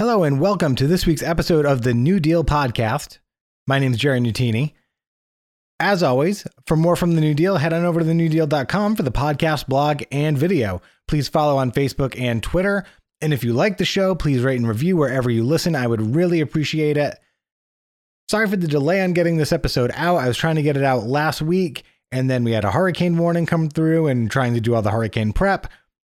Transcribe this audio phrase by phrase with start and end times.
[0.00, 3.18] Hello, and welcome to this week's episode of the New Deal podcast.
[3.66, 4.72] My name is Jerry Nutini.
[5.78, 9.12] As always, for more from the New Deal, head on over to thenewdeal.com for the
[9.12, 10.80] podcast, blog, and video.
[11.06, 12.86] Please follow on Facebook and Twitter.
[13.20, 15.76] And if you like the show, please rate and review wherever you listen.
[15.76, 17.18] I would really appreciate it.
[18.30, 20.16] Sorry for the delay on getting this episode out.
[20.16, 23.18] I was trying to get it out last week, and then we had a hurricane
[23.18, 25.66] warning come through and trying to do all the hurricane prep,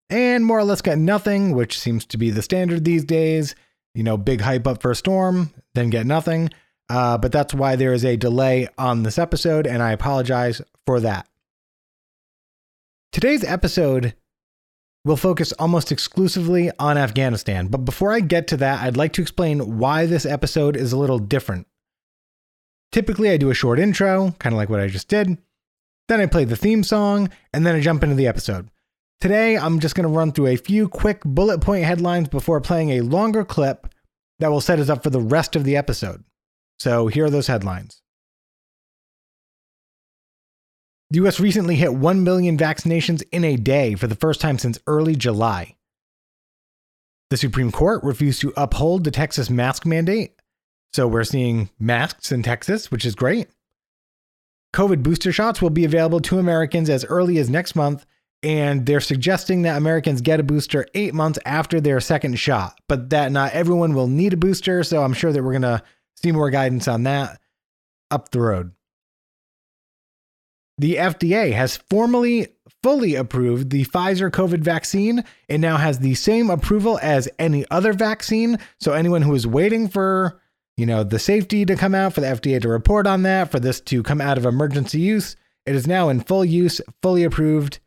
[0.08, 3.54] and more or less got nothing, which seems to be the standard these days
[3.94, 6.50] you know, big hype up for a storm, then get nothing.
[6.88, 11.00] Uh, but that's why there is a delay on this episode, and I apologize for
[11.00, 11.26] that.
[13.12, 14.14] Today's episode
[15.04, 17.66] will focus almost exclusively on Afghanistan.
[17.66, 20.98] But before I get to that, I'd like to explain why this episode is a
[20.98, 21.66] little different.
[22.92, 25.38] Typically, I do a short intro, kind of like what I just did.
[26.08, 28.68] Then I play the theme song, and then I jump into the episode.
[29.22, 32.90] Today, I'm just going to run through a few quick bullet point headlines before playing
[32.90, 33.86] a longer clip
[34.40, 36.24] that will set us up for the rest of the episode.
[36.80, 38.02] So, here are those headlines.
[41.12, 44.80] The US recently hit 1 million vaccinations in a day for the first time since
[44.88, 45.76] early July.
[47.30, 50.32] The Supreme Court refused to uphold the Texas mask mandate.
[50.94, 53.46] So, we're seeing masks in Texas, which is great.
[54.74, 58.04] COVID booster shots will be available to Americans as early as next month
[58.42, 63.10] and they're suggesting that Americans get a booster eight months after their second shot, but
[63.10, 64.82] that not everyone will need a booster.
[64.82, 65.82] So I'm sure that we're going to
[66.16, 67.40] see more guidance on that
[68.10, 68.72] up the road.
[70.78, 72.48] The FDA has formally
[72.82, 75.22] fully approved the Pfizer COVID vaccine.
[75.46, 78.58] It now has the same approval as any other vaccine.
[78.80, 80.40] So anyone who is waiting for,
[80.76, 83.60] you know, the safety to come out for the FDA to report on that, for
[83.60, 87.78] this to come out of emergency use, it is now in full use, fully approved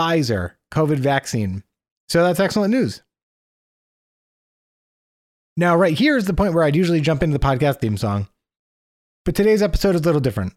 [0.00, 1.62] Pfizer COVID vaccine.
[2.08, 3.02] So that's excellent news.
[5.58, 8.26] Now, right here is the point where I'd usually jump into the podcast theme song.
[9.26, 10.54] But today's episode is a little different.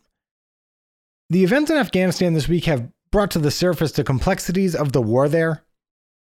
[1.29, 5.01] The events in Afghanistan this week have brought to the surface the complexities of the
[5.01, 5.63] war there,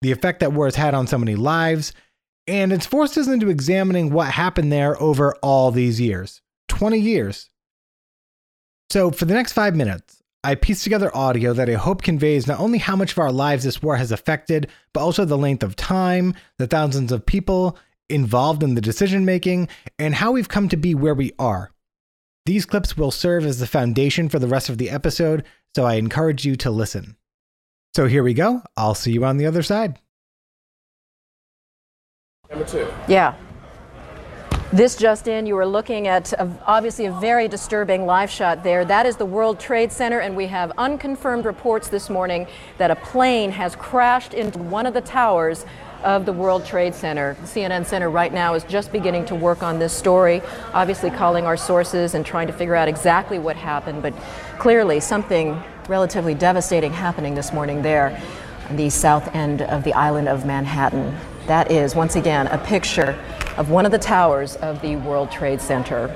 [0.01, 1.93] the effect that war has had on so many lives,
[2.49, 7.51] and it's forced us into examining what happened there over all these years 20 years.
[8.91, 12.59] So, for the next five minutes, I pieced together audio that I hope conveys not
[12.59, 15.77] only how much of our lives this war has affected, but also the length of
[15.77, 19.69] time, the thousands of people involved in the decision making,
[20.01, 21.71] and how we've come to be where we are.
[22.45, 25.45] These clips will serve as the foundation for the rest of the episode,
[25.77, 27.17] so I encourage you to listen.
[27.95, 28.63] So here we go.
[28.77, 30.01] I'll see you on the other side.
[32.51, 32.89] Number two.
[33.07, 33.37] Yeah.
[34.73, 38.87] This just in, you are looking at a, obviously a very disturbing live shot there.
[38.87, 42.47] That is the World Trade Center, and we have unconfirmed reports this morning
[42.79, 45.67] that a plane has crashed into one of the towers
[46.03, 47.37] of the World Trade Center.
[47.43, 50.41] CNN Center right now is just beginning to work on this story,
[50.73, 54.15] obviously calling our sources and trying to figure out exactly what happened, but
[54.59, 58.19] clearly something relatively devastating happening this morning there
[58.71, 61.15] on the south end of the island of Manhattan.
[61.47, 63.23] That is, once again, a picture
[63.57, 66.15] of one of the towers of the World Trade Center.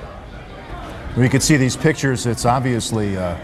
[1.15, 2.25] We can see these pictures.
[2.25, 3.37] It's obviously uh,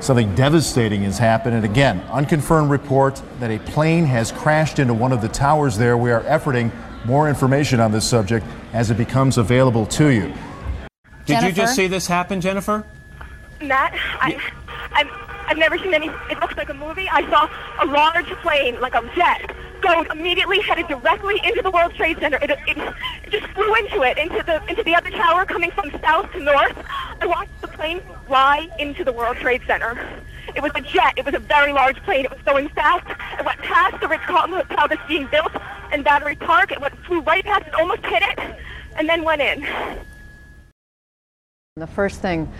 [0.00, 1.56] something devastating has happened.
[1.56, 5.96] And again, unconfirmed report that a plane has crashed into one of the towers there.
[5.96, 6.70] We are efforting
[7.04, 10.32] more information on this subject as it becomes available to you.
[11.24, 11.46] Did Jennifer?
[11.46, 12.86] you just see this happen, Jennifer?
[13.60, 14.38] Matt, I,
[14.92, 15.10] I've,
[15.48, 16.08] I've never seen any.
[16.30, 17.08] It looks like a movie.
[17.08, 17.48] I saw
[17.80, 22.38] a large plane, like a jet, go immediately headed directly into the World Trade Center.
[22.42, 25.90] It, it, it just flew into it, into the into the other tower, coming from
[26.00, 26.76] south to north.
[27.20, 29.98] I watched the plane fly into the World Trade Center.
[30.54, 31.14] It was a jet.
[31.16, 32.24] It was a very large plane.
[32.24, 33.06] It was going fast.
[33.38, 35.52] It went past the Ritz-Carlton Hotel that's being built
[35.92, 36.72] in Battery Park.
[36.72, 38.38] It went flew right past it, almost hit it,
[38.96, 39.66] and then went in.
[41.76, 42.50] The first thing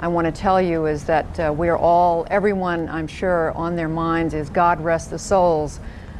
[0.00, 3.88] I want to tell you is that uh, we're all, everyone I'm sure, on their
[3.88, 5.78] minds is God rest the souls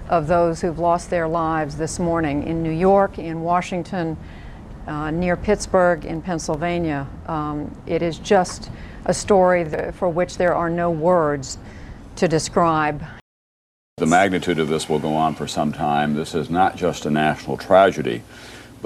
[0.09, 4.17] of those who've lost their lives this morning in New York, in Washington,
[4.87, 7.07] uh, near Pittsburgh, in Pennsylvania.
[7.27, 8.71] Um, it is just
[9.05, 11.59] a story for which there are no words
[12.17, 13.03] to describe.
[13.97, 16.15] The magnitude of this will go on for some time.
[16.15, 18.23] This is not just a national tragedy,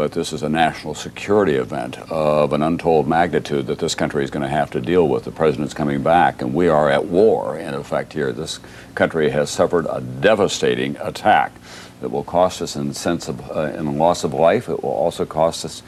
[0.01, 4.31] but this is a national security event of an untold magnitude that this country is
[4.31, 5.25] going to have to deal with.
[5.25, 8.33] The president's coming back, and we are at war, in effect, here.
[8.33, 8.61] This
[8.95, 11.53] country has suffered a devastating attack
[12.01, 14.71] that will cost us in the sense of uh, in loss of life.
[14.71, 15.83] It will also cost us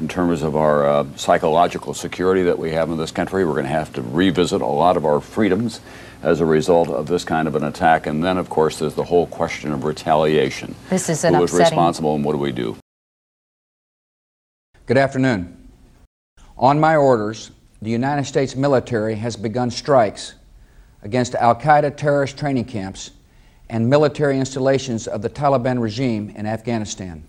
[0.00, 3.44] in terms of our uh, psychological security that we have in this country.
[3.44, 5.82] We're going to have to revisit a lot of our freedoms
[6.22, 8.06] as a result of this kind of an attack.
[8.06, 10.74] And then, of course, there's the whole question of retaliation.
[10.88, 12.74] This is an Who is upsetting- responsible and what do we do?
[14.88, 15.68] Good afternoon.
[16.56, 17.50] On my orders,
[17.82, 20.32] the United States military has begun strikes
[21.02, 23.10] against Al Qaeda terrorist training camps
[23.68, 27.22] and military installations of the Taliban regime in Afghanistan.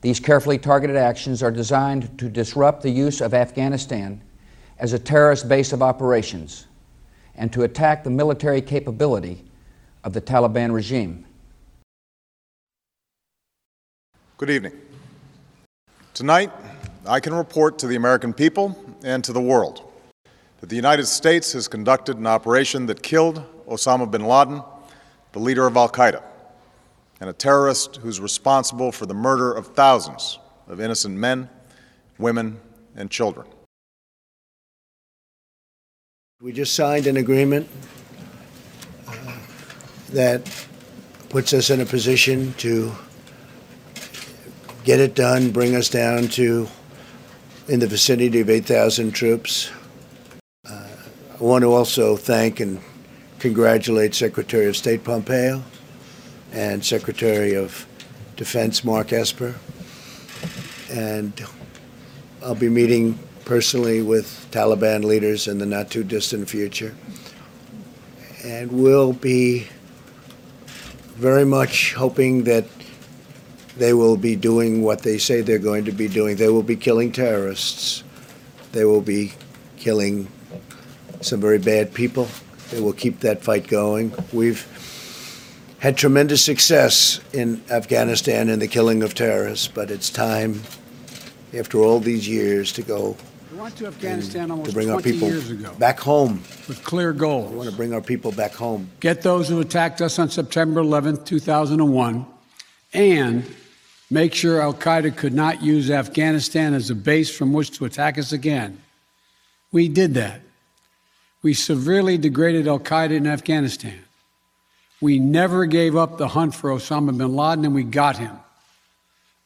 [0.00, 4.20] These carefully targeted actions are designed to disrupt the use of Afghanistan
[4.78, 6.68] as a terrorist base of operations
[7.34, 9.44] and to attack the military capability
[10.04, 11.26] of the Taliban regime.
[14.36, 14.87] Good evening.
[16.18, 16.50] Tonight,
[17.06, 19.88] I can report to the American people and to the world
[20.60, 24.60] that the United States has conducted an operation that killed Osama bin Laden,
[25.30, 26.20] the leader of Al Qaeda,
[27.20, 31.48] and a terrorist who's responsible for the murder of thousands of innocent men,
[32.18, 32.58] women,
[32.96, 33.46] and children.
[36.42, 37.68] We just signed an agreement
[39.06, 39.36] uh,
[40.10, 40.66] that
[41.28, 42.92] puts us in a position to
[44.84, 46.68] get it done, bring us down to
[47.68, 49.70] in the vicinity of 8,000 troops.
[50.68, 50.86] Uh,
[51.38, 52.80] I want to also thank and
[53.38, 55.62] congratulate Secretary of State Pompeo
[56.52, 57.86] and Secretary of
[58.36, 59.54] Defense Mark Esper.
[60.90, 61.32] And
[62.42, 66.94] I'll be meeting personally with Taliban leaders in the not too distant future.
[68.44, 69.66] And we'll be
[71.16, 72.64] very much hoping that
[73.78, 76.36] they will be doing what they say they're going to be doing.
[76.36, 78.02] They will be killing terrorists.
[78.72, 79.32] They will be
[79.76, 80.28] killing
[81.20, 82.28] some very bad people.
[82.70, 84.12] They will keep that fight going.
[84.32, 84.66] We've
[85.78, 90.62] had tremendous success in Afghanistan in the killing of terrorists, but it's time,
[91.56, 93.16] after all these years, to go
[93.52, 96.42] We went to Afghanistan almost to bring 20 our people years ago back home.
[96.66, 97.52] with clear goals.
[97.52, 98.90] We want to bring our people back home.
[99.00, 102.26] Get those who attacked us on September 11th, 2001,
[102.92, 103.44] and
[104.10, 108.18] make sure Al Qaeda could not use Afghanistan as a base from which to attack
[108.18, 108.82] us again.
[109.70, 110.40] We did that.
[111.42, 113.98] We severely degraded Al Qaeda in Afghanistan.
[115.00, 118.36] We never gave up the hunt for Osama bin Laden, and we got him.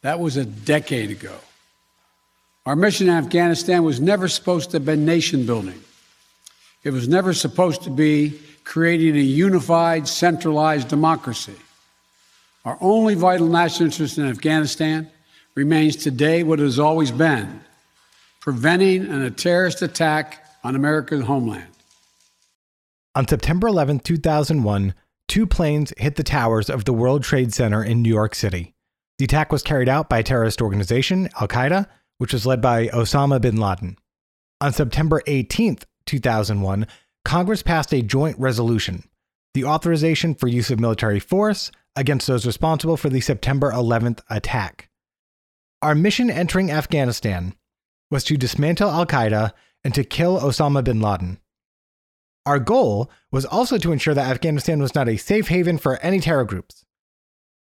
[0.00, 1.36] That was a decade ago.
[2.64, 5.82] Our mission in Afghanistan was never supposed to have been nation building.
[6.84, 11.56] It was never supposed to be creating a unified, centralized democracy.
[12.64, 15.10] Our only vital national interest in Afghanistan
[15.56, 17.60] remains today what it has always been
[18.40, 21.66] preventing a terrorist attack on America's homeland.
[23.14, 24.94] On September 11, 2001,
[25.28, 28.74] two planes hit the towers of the World Trade Center in New York City.
[29.18, 31.86] The attack was carried out by a terrorist organization, Al Qaeda,
[32.18, 33.96] which was led by Osama bin Laden.
[34.60, 36.86] On September 18, 2001,
[37.24, 39.04] Congress passed a joint resolution,
[39.54, 44.88] the authorization for use of military force against those responsible for the September 11th attack.
[45.80, 47.54] Our mission entering Afghanistan
[48.10, 49.52] was to dismantle Al Qaeda
[49.84, 51.38] and to kill Osama bin Laden.
[52.44, 56.20] Our goal was also to ensure that Afghanistan was not a safe haven for any
[56.20, 56.84] terror groups.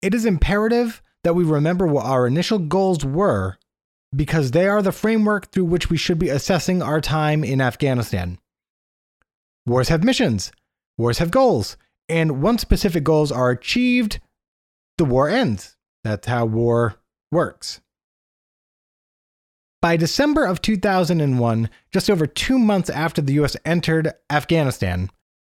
[0.02, 3.58] It is imperative that we remember what our initial goals were
[4.14, 8.38] because they are the framework through which we should be assessing our time in Afghanistan.
[9.66, 10.50] Wars have missions,
[10.96, 11.76] wars have goals,
[12.10, 14.20] and once specific goals are achieved,
[14.98, 15.76] the war ends.
[16.04, 16.96] That's how war
[17.30, 17.80] works.
[19.80, 25.10] By December of 2001, just over two months after the US entered Afghanistan,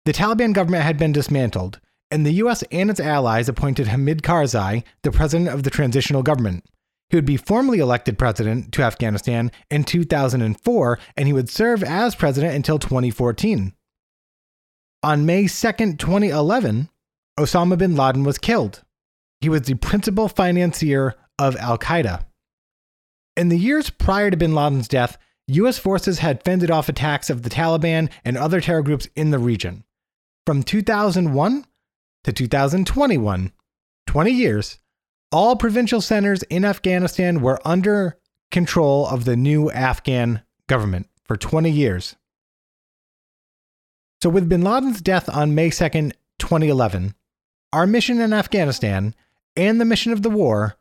[0.07, 4.85] the Taliban government had been dismantled, and the US and its allies appointed Hamid Karzai
[5.03, 6.65] the president of the transitional government.
[7.11, 12.15] He would be formally elected president to Afghanistan in 2004, and he would serve as
[12.15, 13.75] president until 2014.
[15.05, 16.89] On May 2nd, 2011,
[17.39, 18.83] Osama bin Laden was killed.
[19.43, 22.25] He was the principal financier of Al Qaeda.
[23.37, 25.19] In the years prior to bin Laden's death,
[25.49, 29.39] US forces had fended off attacks of the Taliban and other terror groups in the
[29.39, 29.85] region.
[30.47, 31.67] From 2001
[32.23, 33.53] to 2021,
[34.07, 34.79] 20 years,
[35.31, 38.17] all provincial centers in Afghanistan were under
[38.51, 42.17] control of the new Afghan government for 20 years.
[44.25, 47.15] So, with bin Laden's death on May 2nd, 2011,
[47.75, 49.15] our mission in Afghanistan
[49.55, 50.77] and the mission of the war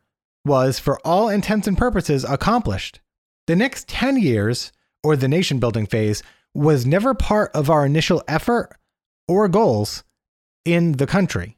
[0.45, 3.01] was, for all intents and purposes, accomplished.
[3.47, 4.71] The next 10 years,
[5.03, 6.23] or the nation building phase,
[6.53, 8.77] was never part of our initial effort
[9.27, 10.05] or goals
[10.63, 11.57] in the country.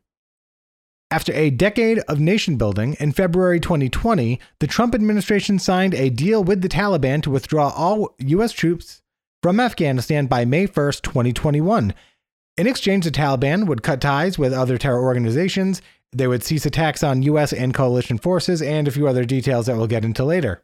[1.11, 6.43] After a decade of nation building, in February 2020, the Trump administration signed a deal
[6.43, 8.53] with the Taliban to withdraw all U.S.
[8.53, 9.03] troops
[9.45, 11.93] from Afghanistan by May 1st, 2021.
[12.57, 17.03] In exchange, the Taliban would cut ties with other terror organizations, they would cease attacks
[17.03, 17.53] on U.S.
[17.53, 20.63] and coalition forces, and a few other details that we'll get into later.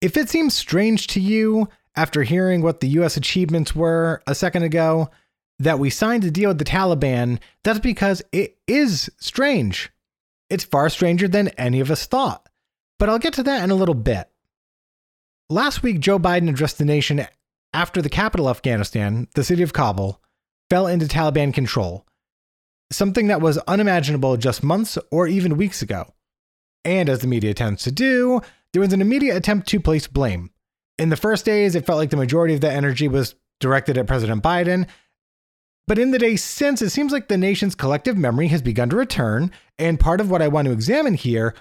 [0.00, 4.62] If it seems strange to you after hearing what the US achievements were a second
[4.62, 5.10] ago,
[5.58, 9.90] that we signed a deal with the Taliban, that's because it is strange.
[10.48, 12.48] It's far stranger than any of us thought.
[12.98, 14.30] But I'll get to that in a little bit.
[15.50, 17.26] Last week, Joe Biden addressed the nation
[17.76, 20.18] after the capital Afghanistan, the city of Kabul,
[20.70, 22.06] fell into Taliban control,
[22.90, 26.14] something that was unimaginable just months or even weeks ago.
[26.86, 28.40] And as the media tends to do,
[28.72, 30.50] there was an immediate attempt to place blame.
[30.98, 34.06] In the first days, it felt like the majority of that energy was directed at
[34.06, 34.86] President Biden.
[35.86, 38.96] But in the days since, it seems like the nation's collective memory has begun to
[38.96, 39.50] return.
[39.78, 41.54] And part of what I want to examine here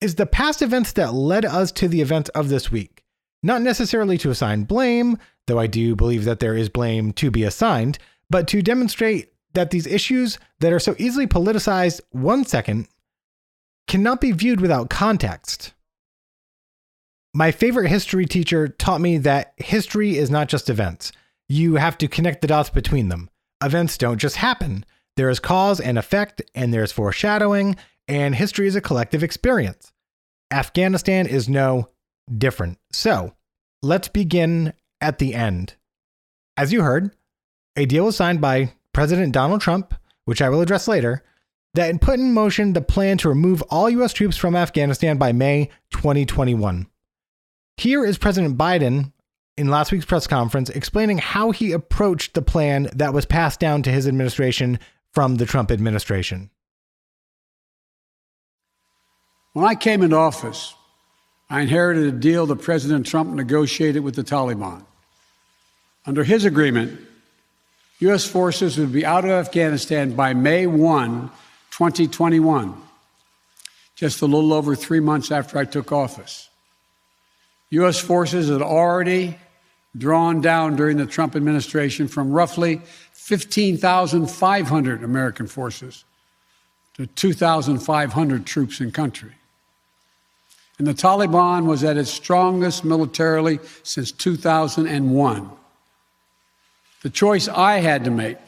[0.00, 3.02] is the past events that led us to the events of this week.
[3.42, 7.44] Not necessarily to assign blame, though I do believe that there is blame to be
[7.44, 7.98] assigned,
[8.30, 12.88] but to demonstrate that these issues that are so easily politicized one second
[13.86, 15.74] cannot be viewed without context.
[17.34, 21.12] My favorite history teacher taught me that history is not just events.
[21.48, 23.30] You have to connect the dots between them.
[23.62, 24.84] Events don't just happen.
[25.16, 27.76] There is cause and effect, and there's foreshadowing,
[28.08, 29.92] and history is a collective experience.
[30.50, 31.88] Afghanistan is no
[32.36, 32.78] different.
[32.92, 33.34] So,
[33.82, 35.74] let's begin at the end.
[36.56, 37.14] As you heard,
[37.76, 39.94] a deal was signed by President Donald Trump,
[40.24, 41.22] which I will address later,
[41.74, 44.12] that put in motion the plan to remove all U.S.
[44.12, 46.86] troops from Afghanistan by May 2021.
[47.78, 49.12] Here is President Biden
[49.56, 53.82] in last week's press conference explaining how he approached the plan that was passed down
[53.82, 54.78] to his administration
[55.12, 56.50] from the Trump administration.
[59.54, 60.74] When I came into office,
[61.50, 64.86] I inherited a deal that President Trump negotiated with the Taliban.
[66.04, 67.00] Under his agreement,
[68.00, 68.24] U.S.
[68.24, 71.30] forces would be out of Afghanistan by May 1,
[71.70, 72.74] 2021,
[73.94, 76.48] just a little over three months after I took office.
[77.70, 78.00] U.S.
[78.00, 79.38] forces had already
[79.96, 82.80] drawn down during the Trump administration from roughly
[83.12, 86.04] 15,500 American forces
[86.94, 89.32] to 2,500 troops in country.
[90.78, 95.50] And the Taliban was at its strongest militarily since 2001.
[97.02, 98.38] The choice I had to make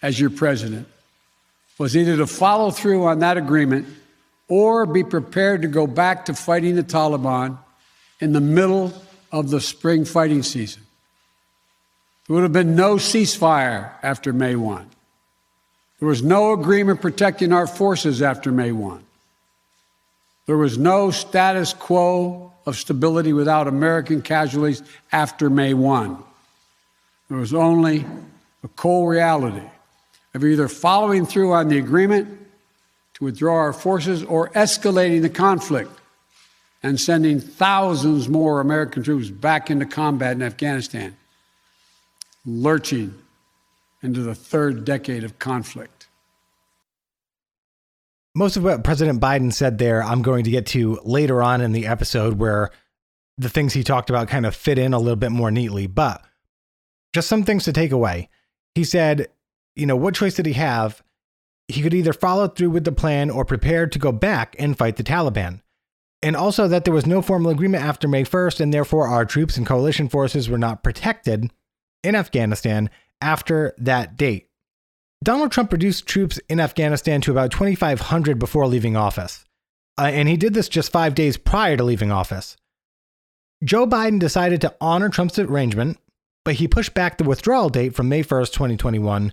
[0.00, 0.88] as your president
[1.78, 3.86] was either to follow through on that agreement
[4.48, 7.58] or be prepared to go back to fighting the Taliban
[8.20, 8.92] in the middle
[9.32, 10.82] of the spring fighting season.
[12.26, 14.88] There would have been no ceasefire after May 1.
[15.98, 19.04] There was no agreement protecting our forces after May 1.
[20.46, 24.82] There was no status quo of stability without American casualties
[25.12, 26.22] after May 1.
[27.30, 28.04] There was only
[28.64, 29.64] a cold reality
[30.34, 32.28] of either following through on the agreement
[33.14, 35.92] to withdraw our forces or escalating the conflict
[36.82, 41.16] and sending thousands more American troops back into combat in Afghanistan,
[42.44, 43.14] lurching
[44.02, 46.08] into the third decade of conflict.
[48.34, 51.70] Most of what President Biden said there, I'm going to get to later on in
[51.70, 52.70] the episode where
[53.38, 55.86] the things he talked about kind of fit in a little bit more neatly.
[55.86, 56.24] But
[57.12, 58.28] just some things to take away.
[58.74, 59.28] He said,
[59.74, 61.02] you know, what choice did he have?
[61.68, 64.96] He could either follow through with the plan or prepare to go back and fight
[64.96, 65.60] the Taliban
[66.22, 69.56] and also that there was no formal agreement after May 1st, and therefore our troops
[69.56, 71.50] and coalition forces were not protected
[72.02, 72.90] in Afghanistan
[73.20, 74.48] after that date.
[75.22, 79.44] Donald Trump reduced troops in Afghanistan to about 2,500 before leaving office,
[79.98, 82.56] uh, and he did this just five days prior to leaving office.
[83.62, 85.98] Joe Biden decided to honor Trump's arrangement,
[86.44, 89.32] but he pushed back the withdrawal date from May 1st, 2021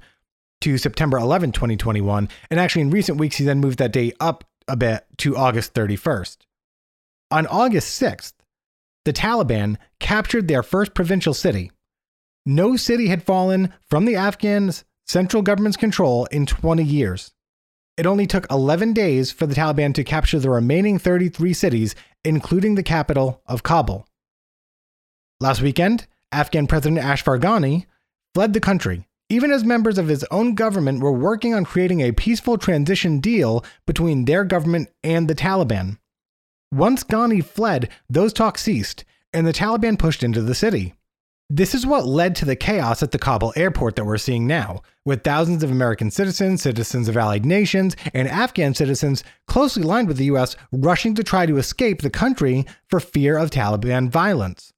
[0.61, 4.43] to September 11, 2021, and actually in recent weeks he then moved that date up
[4.67, 6.37] a bit to August 31st.
[7.31, 8.33] On August 6th,
[9.05, 11.71] the Taliban captured their first provincial city.
[12.45, 17.31] No city had fallen from the Afghans' central government's control in 20 years.
[17.97, 22.75] It only took 11 days for the Taliban to capture the remaining 33 cities, including
[22.75, 24.07] the capital of Kabul.
[25.39, 27.85] Last weekend, Afghan President Ashraf Ghani
[28.33, 32.11] fled the country, even as members of his own government were working on creating a
[32.11, 35.97] peaceful transition deal between their government and the Taliban.
[36.71, 40.93] Once Ghani fled, those talks ceased, and the Taliban pushed into the city.
[41.49, 44.81] This is what led to the chaos at the Kabul airport that we're seeing now,
[45.05, 50.17] with thousands of American citizens, citizens of allied nations, and Afghan citizens closely lined with
[50.17, 54.73] the US rushing to try to escape the country for fear of Taliban violence.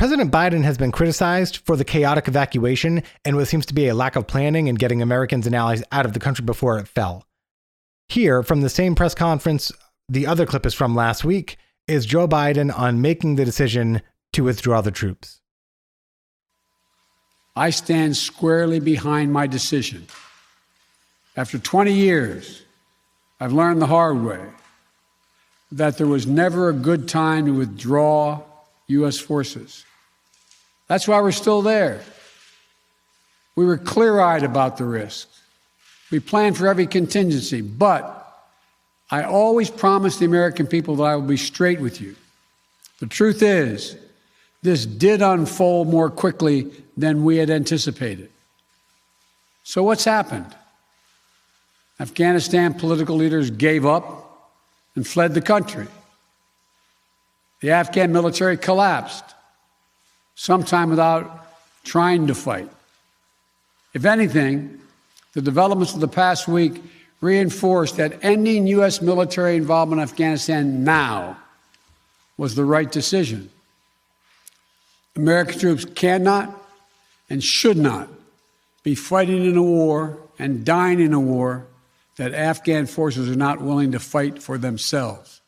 [0.00, 3.94] President Biden has been criticized for the chaotic evacuation and what seems to be a
[3.94, 7.26] lack of planning and getting Americans and allies out of the country before it fell.
[8.08, 9.70] Here, from the same press conference
[10.08, 14.00] the other clip is from last week, is Joe Biden on making the decision
[14.32, 15.42] to withdraw the troops.
[17.54, 20.06] I stand squarely behind my decision.
[21.36, 22.62] After 20 years,
[23.38, 24.46] I've learned the hard way
[25.70, 28.40] that there was never a good time to withdraw
[28.86, 29.18] U.S.
[29.18, 29.84] forces.
[30.90, 32.00] That's why we're still there.
[33.54, 35.40] We were clear eyed about the risks.
[36.10, 38.16] We planned for every contingency, but
[39.08, 42.16] I always promised the American people that I will be straight with you.
[42.98, 43.96] The truth is,
[44.62, 48.28] this did unfold more quickly than we had anticipated.
[49.62, 50.56] So, what's happened?
[52.00, 54.58] Afghanistan political leaders gave up
[54.96, 55.86] and fled the country.
[57.60, 59.36] The Afghan military collapsed,
[60.34, 61.46] sometime without
[61.84, 62.68] trying to fight.
[63.94, 64.80] If anything,
[65.32, 66.82] the developments of the past week
[67.20, 69.02] reinforced that ending U.S.
[69.02, 71.36] military involvement in Afghanistan now
[72.36, 73.50] was the right decision.
[75.16, 76.54] American troops cannot
[77.28, 78.08] and should not
[78.82, 81.66] be fighting in a war and dying in a war
[82.16, 85.39] that Afghan forces are not willing to fight for themselves.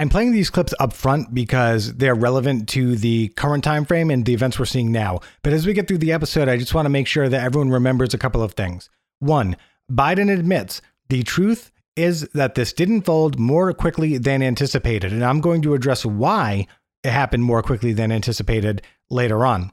[0.00, 4.24] I'm playing these clips up front because they're relevant to the current time frame and
[4.24, 5.18] the events we're seeing now.
[5.42, 7.70] But as we get through the episode, I just want to make sure that everyone
[7.70, 8.88] remembers a couple of things.
[9.18, 9.56] One,
[9.90, 15.40] Biden admits the truth is that this didn't fold more quickly than anticipated, and I'm
[15.40, 16.68] going to address why
[17.02, 19.72] it happened more quickly than anticipated later on.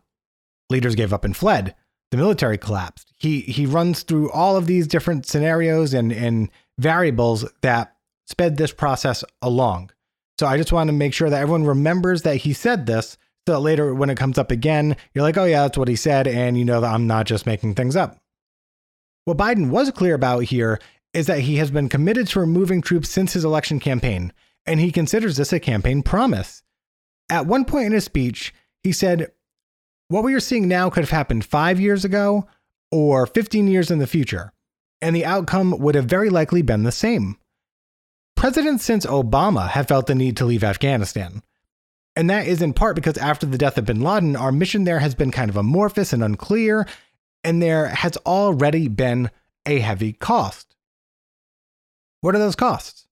[0.71, 1.75] Leaders gave up and fled.
[2.09, 3.13] The military collapsed.
[3.15, 8.71] He he runs through all of these different scenarios and, and variables that sped this
[8.71, 9.91] process along.
[10.39, 13.53] So I just want to make sure that everyone remembers that he said this so
[13.53, 16.27] that later when it comes up again, you're like, oh yeah, that's what he said,
[16.27, 18.17] and you know that I'm not just making things up.
[19.25, 20.79] What Biden was clear about here
[21.13, 24.33] is that he has been committed to removing troops since his election campaign,
[24.65, 26.63] and he considers this a campaign promise.
[27.29, 29.31] At one point in his speech, he said,
[30.09, 32.47] What we are seeing now could have happened five years ago
[32.91, 34.51] or 15 years in the future,
[35.01, 37.37] and the outcome would have very likely been the same.
[38.35, 41.41] Presidents since Obama have felt the need to leave Afghanistan.
[42.15, 44.99] And that is in part because after the death of bin Laden, our mission there
[44.99, 46.87] has been kind of amorphous and unclear,
[47.43, 49.29] and there has already been
[49.65, 50.75] a heavy cost.
[52.21, 53.07] What are those costs?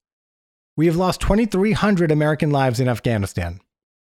[0.76, 3.60] We have lost 2,300 American lives in Afghanistan.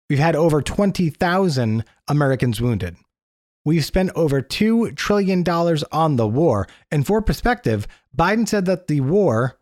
[0.10, 2.98] We've had over 20,000 Americans wounded.
[3.64, 6.68] We've spent over $2 trillion on the war.
[6.92, 9.58] And for perspective, Biden said that the war,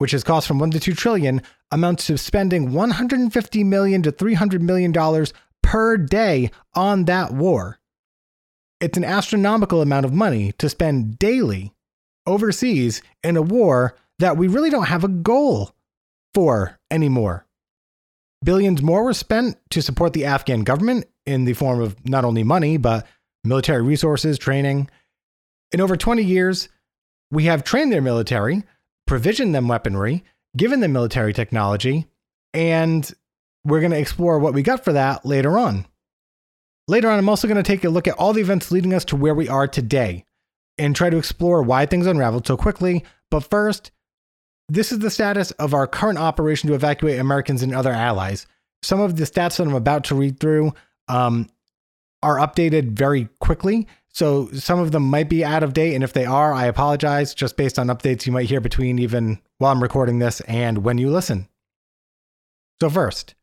[0.00, 4.62] which has cost from 1 to 2 trillion, amounts to spending 150 million to 300
[4.62, 7.78] million dollars per day on that war.
[8.80, 11.74] It's an astronomical amount of money to spend daily
[12.26, 15.74] overseas in a war that we really don't have a goal
[16.32, 17.44] for anymore.
[18.42, 22.42] Billions more were spent to support the Afghan government in the form of not only
[22.42, 23.06] money, but
[23.44, 24.88] military resources, training.
[25.72, 26.70] In over 20 years,
[27.30, 28.64] we have trained their military,
[29.10, 30.22] provisioned them weaponry,
[30.56, 32.06] given them military technology,
[32.54, 33.12] and
[33.64, 35.84] we're going to explore what we got for that later on.
[36.86, 39.04] Later on, I'm also going to take a look at all the events leading us
[39.06, 40.26] to where we are today
[40.78, 43.04] and try to explore why things unraveled so quickly.
[43.32, 43.90] But first,
[44.68, 48.46] this is the status of our current operation to evacuate Americans and other allies.
[48.84, 50.72] Some of the stats that I'm about to read through
[51.08, 51.48] um,
[52.22, 53.88] are updated very quickly.
[54.12, 55.94] So some of them might be out of date.
[55.94, 59.40] And if they are, I apologize just based on updates you might hear between even
[59.58, 61.48] while I'm recording this and when you listen.
[62.80, 63.34] So, first,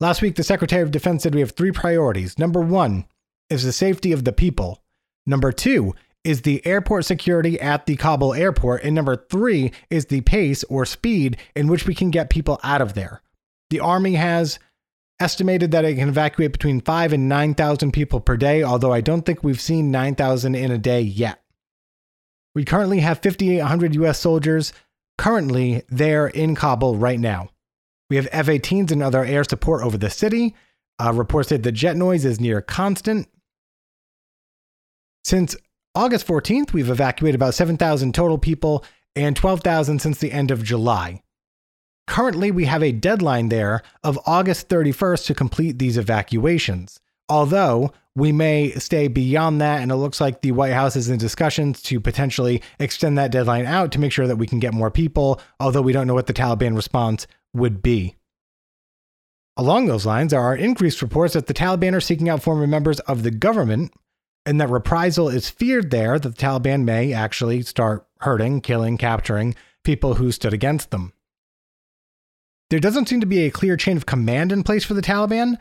[0.00, 2.38] last week the Secretary of Defense said we have three priorities.
[2.38, 3.06] Number one
[3.48, 4.82] is the safety of the people.
[5.26, 8.82] Number two is the airport security at the Kabul airport.
[8.82, 12.82] And number three is the pace or speed in which we can get people out
[12.82, 13.22] of there.
[13.70, 14.58] The Army has
[15.20, 19.22] estimated that it can evacuate between five and 9,000 people per day, although I don't
[19.22, 21.42] think we've seen 9,000 in a day yet.
[22.54, 24.72] We currently have 5,800 US soldiers
[25.18, 27.50] currently there in Kabul right now.
[28.08, 30.56] We have F 18s and other air support over the city.
[30.98, 33.28] Uh, reports say the jet noise is near constant.
[35.24, 35.56] Since
[35.94, 41.22] August 14th, we've evacuated about 7,000 total people and 12,000 since the end of July.
[42.10, 46.98] Currently, we have a deadline there of August 31st to complete these evacuations.
[47.28, 51.18] Although we may stay beyond that, and it looks like the White House is in
[51.18, 54.90] discussions to potentially extend that deadline out to make sure that we can get more
[54.90, 58.16] people, although we don't know what the Taliban response would be.
[59.56, 62.98] Along those lines, there are increased reports that the Taliban are seeking out former members
[63.00, 63.94] of the government
[64.44, 69.54] and that reprisal is feared there that the Taliban may actually start hurting, killing, capturing
[69.84, 71.12] people who stood against them.
[72.70, 75.58] There doesn't seem to be a clear chain of command in place for the Taliban.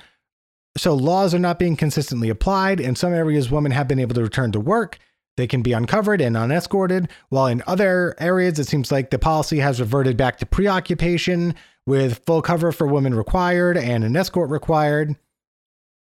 [0.77, 2.79] So laws are not being consistently applied.
[2.79, 4.99] In some areas, women have been able to return to work.
[5.35, 9.59] They can be uncovered and unescorted, while in other areas, it seems like the policy
[9.59, 15.15] has reverted back to preoccupation with full cover for women required and an escort required.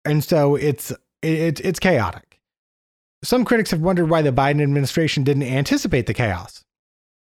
[0.05, 0.91] And so it's
[1.23, 2.41] it, it's chaotic.
[3.23, 6.65] Some critics have wondered why the Biden administration didn't anticipate the chaos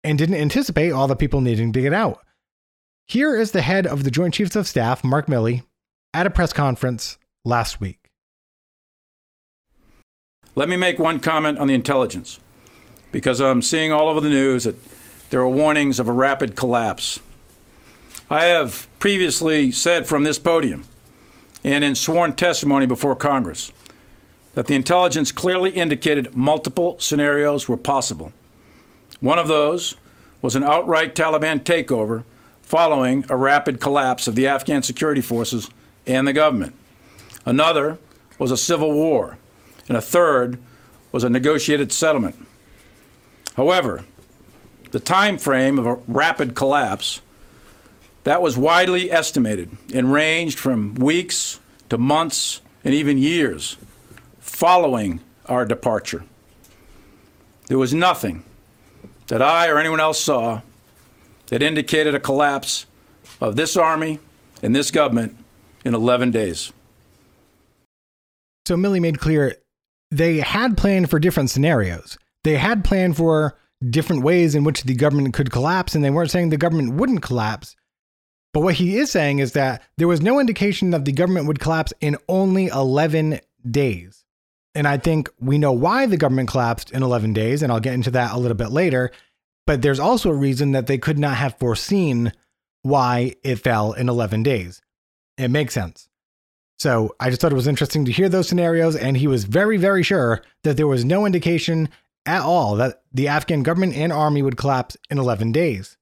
[0.04, 2.24] and didn't anticipate all the people needing to get out.
[3.10, 5.64] Here is the head of the Joint Chiefs of Staff, Mark Milley,
[6.14, 7.98] at a press conference last week.
[10.54, 12.40] Let me make one comment on the intelligence,
[13.12, 14.76] because I'm seeing all over the news that
[15.32, 17.20] there are warnings of a rapid collapse.
[18.30, 20.84] I have previously said from this podium
[21.64, 23.72] and in sworn testimony before Congress
[24.54, 28.34] that the intelligence clearly indicated multiple scenarios were possible.
[29.20, 29.96] One of those
[30.44, 32.24] was an outright Taliban takeover
[32.70, 35.72] following a rapid collapse of the Afghan security forces
[36.06, 36.76] and the government.
[37.44, 37.98] Another
[38.38, 39.40] was a civil war,
[39.88, 40.60] and a third
[41.12, 42.36] was a negotiated settlement.
[43.56, 44.06] However,
[44.92, 47.22] the time frame of a rapid collapse
[48.24, 53.78] that was widely estimated and ranged from weeks to months and even years
[54.40, 56.24] following our departure.
[57.66, 58.44] There was nothing
[59.26, 60.62] that I or anyone else saw
[61.50, 62.86] that indicated a collapse
[63.42, 64.20] of this Army
[64.64, 65.36] and this government
[65.86, 66.72] in 11 days.
[68.66, 69.56] So Milley made clear
[70.12, 72.18] they had planned for different scenarios.
[72.44, 73.58] They had planned for
[73.90, 77.22] different ways in which the government could collapse, and they weren't saying the government wouldn't
[77.22, 77.76] collapse.
[78.54, 81.60] But what he is saying is that there was no indication that the government would
[81.60, 84.26] collapse in only 11 days.
[84.76, 87.94] And I think we know why the government collapsed in 11 days, and I'll get
[87.94, 89.12] into that a little bit later.
[89.70, 92.34] But there's also a reason that they could not have foreseen
[92.82, 94.82] why it fell in 11 days.
[95.38, 96.10] It makes sense.
[96.80, 99.78] So I just thought it was interesting to hear those scenarios, and he was very,
[99.78, 101.90] very sure that there was no indication
[102.26, 105.98] at all that the Afghan government and army would collapse in 11 days.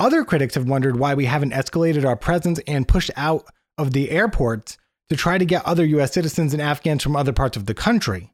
[0.00, 3.46] Other critics have wondered why we haven't escalated our presence and pushed out
[3.78, 4.76] of the airports
[5.08, 8.32] to try to get other US citizens and Afghans from other parts of the country.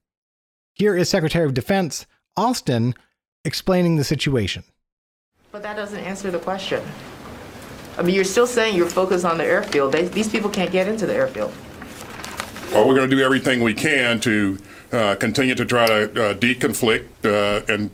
[0.72, 2.94] Here is Secretary of Defense Austin
[3.44, 4.64] explaining the situation.
[5.52, 6.82] But that doesn't answer the question.
[7.96, 9.92] I mean, you're still saying you're focused on the airfield.
[9.92, 11.52] They, these people can't get into the airfield.
[12.72, 14.58] Well, we're going to do everything we can to
[14.92, 17.90] uh, continue to try to uh, deconflict uh, and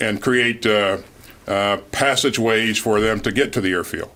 [0.00, 0.98] and create uh,
[1.46, 4.10] uh, passageways for them to get to the airfield.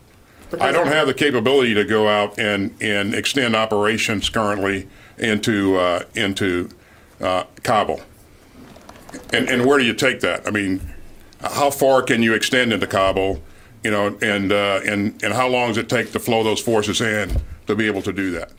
[0.61, 4.89] I don't have the capability to go out and, and extend operations currently
[5.19, 6.71] into uh, into
[7.21, 8.01] Kabul.
[9.33, 10.47] And and where do you take that?
[10.47, 10.81] I mean,
[11.41, 13.43] how far can you extend into Kabul?
[13.85, 17.01] You know, and uh, and and how long does it take to flow those forces
[17.01, 18.53] in to be able to do that?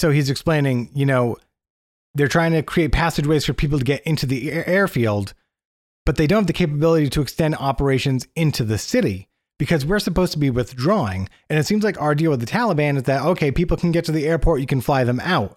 [0.00, 1.36] So he's explaining, you know,
[2.14, 5.32] they're trying to create passageways for people to get into the airfield,
[6.04, 9.28] but they don't have the capability to extend operations into the city
[9.58, 11.28] because we're supposed to be withdrawing.
[11.48, 14.04] And it seems like our deal with the Taliban is that, okay, people can get
[14.06, 15.56] to the airport, you can fly them out.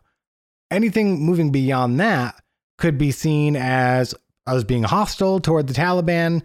[0.69, 2.35] Anything moving beyond that
[2.77, 4.15] could be seen as
[4.47, 6.43] as being hostile toward the Taliban.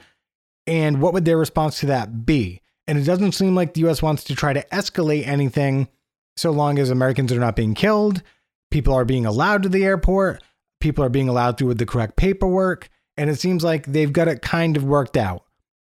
[0.66, 2.62] And what would their response to that be?
[2.86, 5.88] And it doesn't seem like the US wants to try to escalate anything
[6.36, 8.22] so long as Americans are not being killed,
[8.70, 10.42] people are being allowed to the airport,
[10.80, 14.28] people are being allowed through with the correct paperwork, and it seems like they've got
[14.28, 15.44] it kind of worked out.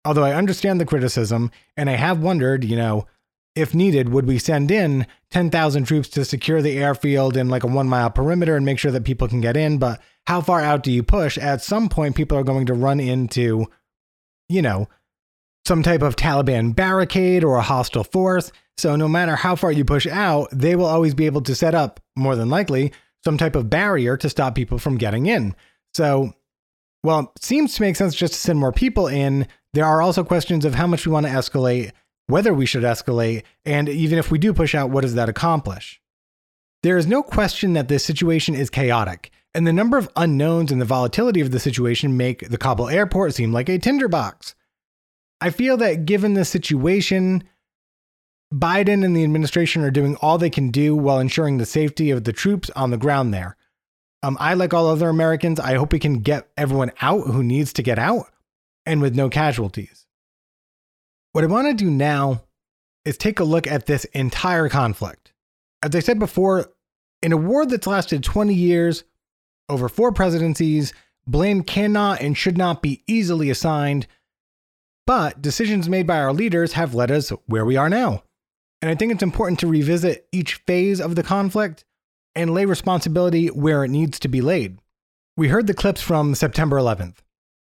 [0.05, 3.07] Although I understand the criticism, and I have wondered, you know,
[3.55, 7.69] if needed, would we send in 10,000 troops to secure the airfield in like a
[7.69, 9.79] one mile perimeter and make sure that people can get in?
[9.79, 11.37] But how far out do you push?
[11.37, 13.67] At some point, people are going to run into,
[14.49, 14.89] you know,
[15.67, 18.51] some type of Taliban barricade or a hostile force.
[18.77, 21.75] So no matter how far you push out, they will always be able to set
[21.75, 22.93] up, more than likely,
[23.25, 25.55] some type of barrier to stop people from getting in.
[25.95, 26.33] So,
[27.05, 29.47] well, seems to make sense just to send more people in.
[29.75, 31.93] There are also questions of how much we want to escalate,
[32.33, 36.01] whether we should escalate, and even if we do push out, what does that accomplish?
[36.83, 40.81] There is no question that this situation is chaotic, and the number of unknowns and
[40.81, 44.55] the volatility of the situation make the Kabul airport seem like a tinderbox.
[45.43, 47.45] I feel that given the situation,
[48.51, 52.25] Biden and the administration are doing all they can do while ensuring the safety of
[52.25, 53.59] the troops on the ground there.
[54.23, 57.75] Um, I, like all other Americans, I hope we can get everyone out who needs
[57.75, 58.33] to get out
[58.87, 60.02] and with no casualties.
[61.33, 62.43] What I want to do now
[63.05, 65.33] is take a look at this entire conflict.
[65.83, 66.73] As I said before,
[67.23, 69.05] in a war that's lasted 20 years,
[69.69, 70.93] over four presidencies,
[71.27, 74.07] blame cannot and should not be easily assigned
[75.07, 78.23] But decisions made by our leaders have led us where we are now.
[78.81, 81.85] And I think it's important to revisit each phase of the conflict
[82.35, 84.79] and lay responsibility where it needs to be laid.
[85.37, 87.17] We heard the clips from September 11th.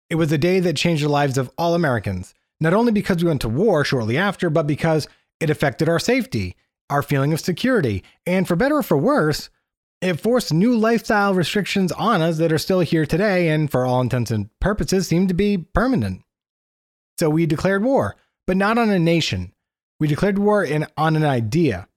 [0.08, 3.28] It was a day that changed the lives of all Americans, not only because we
[3.28, 5.08] went to war shortly after, but because
[5.40, 6.56] it affected our safety,
[6.88, 9.50] our feeling of security, and for better or for worse,
[10.00, 14.00] it forced new lifestyle restrictions on us that are still here today and, for all
[14.00, 16.22] intents and purposes, seem to be permanent.
[17.18, 18.16] So we declared war,
[18.46, 19.52] but not on a nation.
[19.98, 21.88] We declared war in, on an idea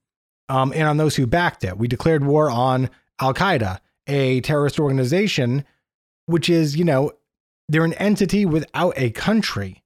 [0.47, 1.77] um, and on those who backed it.
[1.77, 5.65] We declared war on Al Qaeda, a terrorist organization,
[6.25, 7.11] which is, you know,
[7.67, 9.83] they're an entity without a country.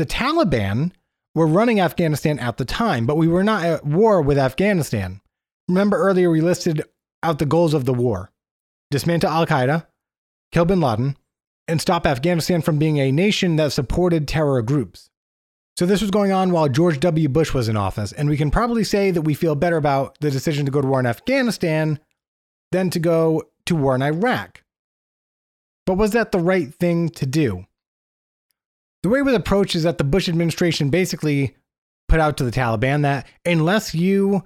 [0.00, 0.92] The Taliban
[1.34, 5.20] were running Afghanistan at the time, but we were not at war with Afghanistan.
[5.68, 6.82] Remember earlier we listed
[7.22, 8.30] out the goals of the war
[8.90, 9.86] dismantle Al Qaeda,
[10.52, 11.18] kill bin Laden,
[11.68, 15.10] and stop Afghanistan from being a nation that supported terror groups.
[15.78, 17.28] So this was going on while George W.
[17.28, 20.30] Bush was in office, and we can probably say that we feel better about the
[20.30, 22.00] decision to go to war in Afghanistan
[22.72, 24.64] than to go to war in Iraq.
[25.84, 27.66] But was that the right thing to do?
[29.02, 31.56] The way it was approached is that the Bush administration basically
[32.08, 34.42] put out to the Taliban that unless you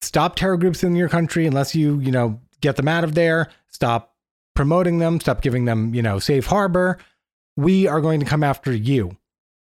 [0.00, 3.48] stop terror groups in your country, unless you, you know, get them out of there,
[3.68, 4.14] stop
[4.54, 6.98] promoting them, stop giving them, you know, safe harbor.
[7.56, 9.16] We are going to come after you.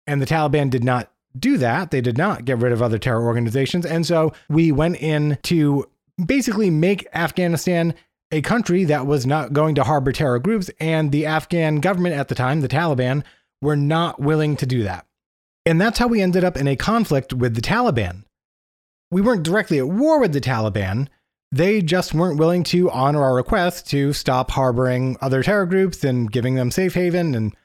[0.08, 1.92] And the Taliban did not do that.
[1.92, 3.86] They did not get rid of other terror organizations.
[3.86, 5.90] And so we went in to
[6.24, 7.94] basically make Afghanistan
[8.32, 10.70] a country that was not going to harbor terror groups.
[10.80, 13.24] And the Afghan government at the time, the Taliban,
[13.66, 15.06] were not willing to do that.
[15.66, 18.24] And that's how we ended up in a conflict with the Taliban.
[19.12, 21.08] We weren't directly at war with the Taliban,
[21.52, 26.30] they just weren't willing to honor our request to stop harboring other terror groups and
[26.30, 27.34] giving them safe haven.
[27.34, 27.56] And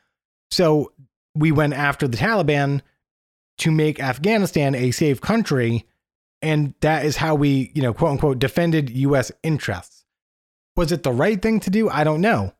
[0.50, 0.92] so
[1.34, 2.82] we went after the Taliban
[3.58, 5.86] to make Afghanistan a safe country.
[6.40, 10.04] And that is how we, you know, quote unquote, defended US interests.
[10.76, 11.88] Was it the right thing to do?
[11.88, 12.52] I don't know.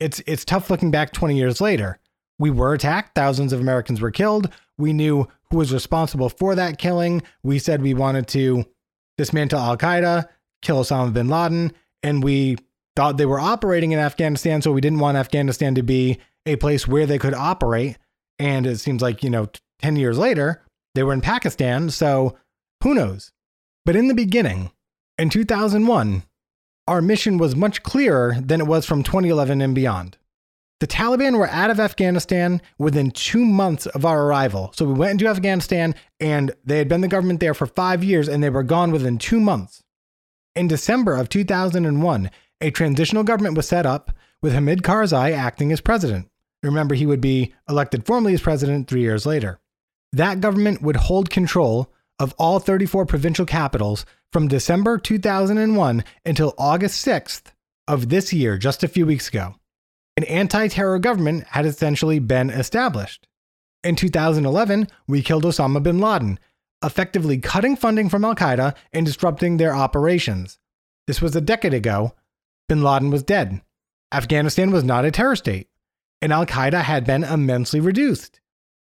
[0.00, 2.00] It's, it's tough looking back 20 years later.
[2.38, 4.50] We were attacked, thousands of Americans were killed.
[4.76, 7.22] We knew who was responsible for that killing.
[7.42, 8.64] We said we wanted to
[9.16, 10.28] dismantle Al Qaeda
[10.62, 12.56] kill Osama bin Laden, and we
[12.96, 16.88] thought they were operating in Afghanistan, so we didn't want Afghanistan to be a place
[16.88, 17.98] where they could operate.
[18.38, 19.48] And it seems like, you know,
[19.80, 20.62] 10 years later,
[20.94, 22.36] they were in Pakistan, so
[22.82, 23.32] who knows?
[23.84, 24.72] But in the beginning,
[25.18, 26.22] in 2001,
[26.88, 30.18] our mission was much clearer than it was from 2011 and beyond.
[30.80, 34.72] The Taliban were out of Afghanistan within two months of our arrival.
[34.74, 38.28] So we went into Afghanistan and they had been the government there for five years
[38.28, 39.82] and they were gone within two months.
[40.56, 45.80] In December of 2001, a transitional government was set up with Hamid Karzai acting as
[45.80, 46.28] president.
[46.62, 49.60] Remember, he would be elected formally as president three years later.
[50.12, 57.04] That government would hold control of all 34 provincial capitals from December 2001 until August
[57.06, 57.42] 6th
[57.86, 59.54] of this year, just a few weeks ago.
[60.16, 63.26] An anti terror government had essentially been established.
[63.82, 66.38] In 2011, we killed Osama bin Laden,
[66.84, 70.58] effectively cutting funding from Al Qaeda and disrupting their operations.
[71.06, 72.14] This was a decade ago.
[72.68, 73.60] Bin Laden was dead.
[74.12, 75.68] Afghanistan was not a terror state,
[76.22, 78.40] and Al Qaeda had been immensely reduced.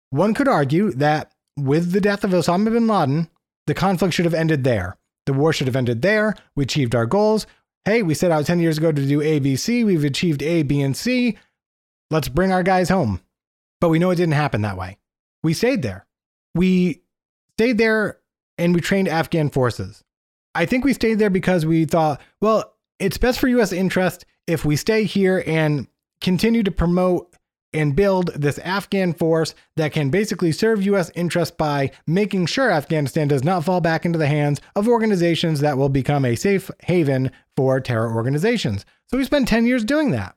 [0.09, 3.29] One could argue that with the death of Osama bin Laden,
[3.67, 4.97] the conflict should have ended there.
[5.27, 6.35] The war should have ended there.
[6.55, 7.45] We achieved our goals.
[7.85, 9.83] Hey, we set out 10 years ago to do ABC.
[9.83, 11.37] We've achieved A, B, and C.
[12.11, 13.21] Let's bring our guys home.
[13.79, 14.97] But we know it didn't happen that way.
[15.41, 16.05] We stayed there.
[16.53, 17.01] We
[17.57, 18.19] stayed there
[18.59, 20.03] and we trained Afghan forces.
[20.53, 24.63] I think we stayed there because we thought, well, it's best for US interest if
[24.63, 25.87] we stay here and
[26.19, 27.30] continue to promote
[27.73, 33.27] and build this Afghan force that can basically serve US interests by making sure Afghanistan
[33.27, 37.31] does not fall back into the hands of organizations that will become a safe haven
[37.55, 38.85] for terror organizations.
[39.07, 40.35] So we spent 10 years doing that.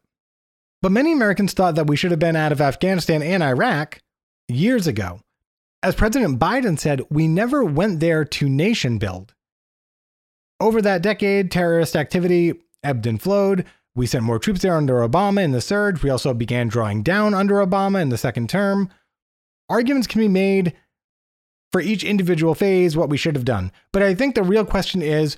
[0.83, 4.01] But many Americans thought that we should have been out of Afghanistan and Iraq
[4.49, 5.21] years ago.
[5.83, 9.35] As President Biden said, we never went there to nation build.
[10.61, 13.65] Over that decade, terrorist activity ebbed and flowed.
[13.97, 16.03] We sent more troops there under Obama in the surge.
[16.03, 18.91] We also began drawing down under Obama in the second term.
[19.69, 20.75] Arguments can be made
[21.73, 23.73] for each individual phase what we should have done.
[23.93, 25.37] But I think the real question is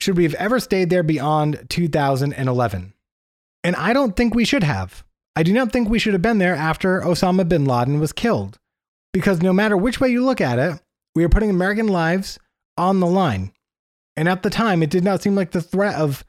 [0.00, 2.94] should we have ever stayed there beyond 2011?
[3.62, 5.04] And I don't think we should have.
[5.36, 8.58] I do not think we should have been there after Osama bin Laden was killed
[9.12, 10.80] because no matter which way you look at it,
[11.14, 12.38] we are putting American lives
[12.76, 13.52] on the line.
[14.16, 16.24] And at the time, it did not seem like the threat of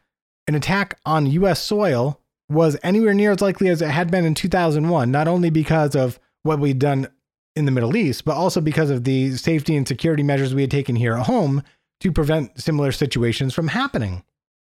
[0.48, 4.34] an attack on US soil was anywhere near as likely as it had been in
[4.34, 7.08] 2001, not only because of what we'd done
[7.56, 10.72] in the Middle East, but also because of the safety and security measures we had
[10.72, 11.64] taken here at home
[12.00, 14.24] to prevent similar situations from happening.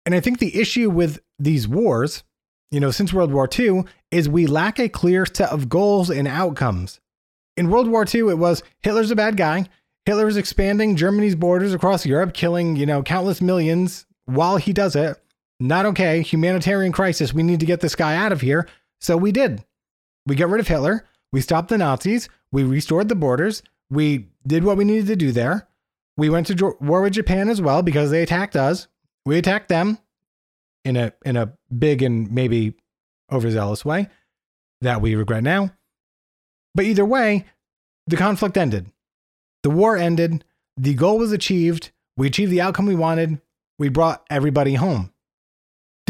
[0.05, 2.23] And I think the issue with these wars,
[2.71, 6.27] you know, since World War II, is we lack a clear set of goals and
[6.27, 6.99] outcomes.
[7.55, 9.67] In World War II, it was Hitler's a bad guy.
[10.05, 14.95] Hitler is expanding Germany's borders across Europe, killing, you know, countless millions while he does
[14.95, 15.21] it.
[15.61, 16.23] Not okay.
[16.23, 17.35] Humanitarian crisis.
[17.35, 18.67] We need to get this guy out of here.
[18.99, 19.63] So we did.
[20.25, 21.07] We got rid of Hitler.
[21.31, 22.29] We stopped the Nazis.
[22.51, 23.61] We restored the borders.
[23.89, 25.67] We did what we needed to do there.
[26.17, 28.87] We went to war with Japan as well because they attacked us.
[29.23, 29.99] We attacked them
[30.83, 32.73] in a in a big and maybe
[33.31, 34.09] overzealous way
[34.81, 35.71] that we regret now.
[36.73, 37.45] But either way,
[38.07, 38.91] the conflict ended.
[39.61, 40.43] The war ended.
[40.75, 41.91] The goal was achieved.
[42.17, 43.39] We achieved the outcome we wanted.
[43.77, 45.11] We brought everybody home.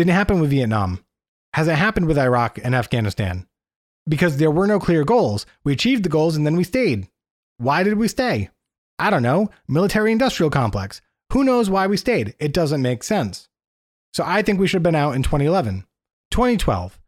[0.01, 1.05] Didn't happen with Vietnam.
[1.53, 3.45] Hasn't happened with Iraq and Afghanistan.
[4.09, 5.45] Because there were no clear goals.
[5.63, 7.07] We achieved the goals and then we stayed.
[7.59, 8.49] Why did we stay?
[8.97, 9.51] I don't know.
[9.67, 11.03] Military industrial complex.
[11.33, 12.33] Who knows why we stayed?
[12.39, 13.47] It doesn't make sense.
[14.11, 15.85] So I think we should have been out in 2011.
[16.31, 16.99] 2012.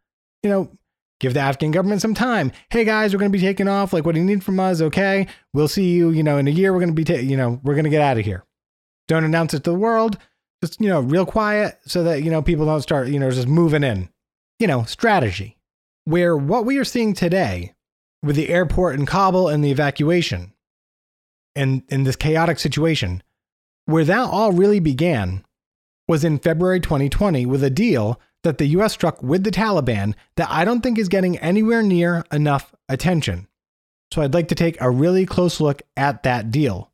[0.44, 0.70] You know,
[1.18, 2.52] give the Afghan government some time.
[2.70, 3.92] Hey guys, we're going to be taking off.
[3.92, 4.80] Like, what do you need from us?
[4.80, 5.26] Okay.
[5.52, 6.72] We'll see you, you know, in a year.
[6.72, 8.44] We're going to be, ta- you know, we're going to get out of here.
[9.08, 10.16] Don't announce it to the world.
[10.64, 13.46] Just, you know, real quiet so that, you know, people don't start, you know, just
[13.46, 14.08] moving in.
[14.58, 15.58] You know, strategy.
[16.04, 17.74] Where what we are seeing today
[18.22, 20.54] with the airport in Kabul and the evacuation
[21.54, 23.22] and in this chaotic situation,
[23.84, 25.44] where that all really began
[26.08, 30.50] was in February 2020 with a deal that the US struck with the Taliban that
[30.50, 33.48] I don't think is getting anywhere near enough attention.
[34.12, 36.90] So I'd like to take a really close look at that deal.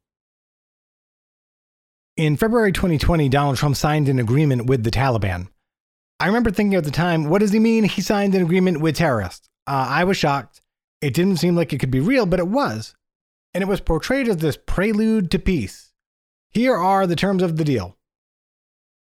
[2.20, 5.48] In February 2020, Donald Trump signed an agreement with the Taliban.
[6.20, 8.96] I remember thinking at the time, what does he mean he signed an agreement with
[8.96, 9.48] terrorists?
[9.66, 10.60] Uh, I was shocked.
[11.00, 12.94] It didn't seem like it could be real, but it was.
[13.54, 15.94] And it was portrayed as this prelude to peace.
[16.50, 17.96] Here are the terms of the deal.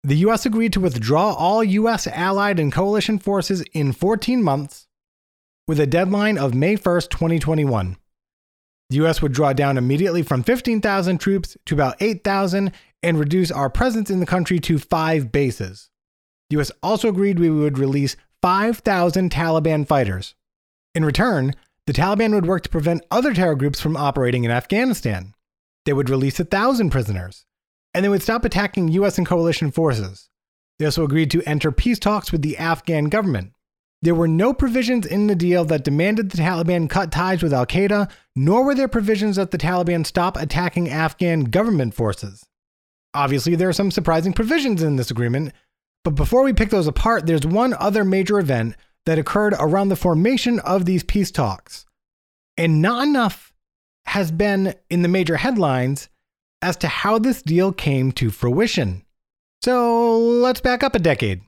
[0.05, 0.45] The U.S.
[0.45, 2.07] agreed to withdraw all U.S.
[2.07, 4.89] allied and coalition forces in 14 months
[5.67, 7.97] with a deadline of May 1st, 2021.
[8.91, 9.21] The U.S.
[9.23, 14.21] would draw down immediately from 15,000 troops to about 8,000 and reduce our presence in
[14.21, 15.91] the country to five bases.
[16.51, 16.71] The U.S.
[16.83, 20.35] also agreed we would release 5,000 Taliban fighters.
[20.95, 21.55] In return,
[21.87, 25.35] the Taliban would work to prevent other terror groups from operating in Afghanistan.
[25.85, 27.47] They would release 1,000 prisoners,
[27.95, 29.19] and they would stop attacking U.S.
[29.19, 30.29] and coalition forces.
[30.79, 33.53] They also agreed to enter peace talks with the Afghan government.
[34.03, 37.67] There were no provisions in the deal that demanded the Taliban cut ties with Al
[37.67, 42.45] Qaeda, nor were there provisions that the Taliban stop attacking Afghan government forces.
[43.17, 45.55] Obviously, there are some surprising provisions in this agreement,
[46.05, 48.77] but before we pick those apart, there's one other major event
[49.07, 51.87] that occurred around the formation of these peace talks.
[52.59, 53.55] And not enough
[54.05, 56.09] has been in the major headlines
[56.61, 59.03] as to how this deal came to fruition.
[59.63, 61.41] So let's back up a decade.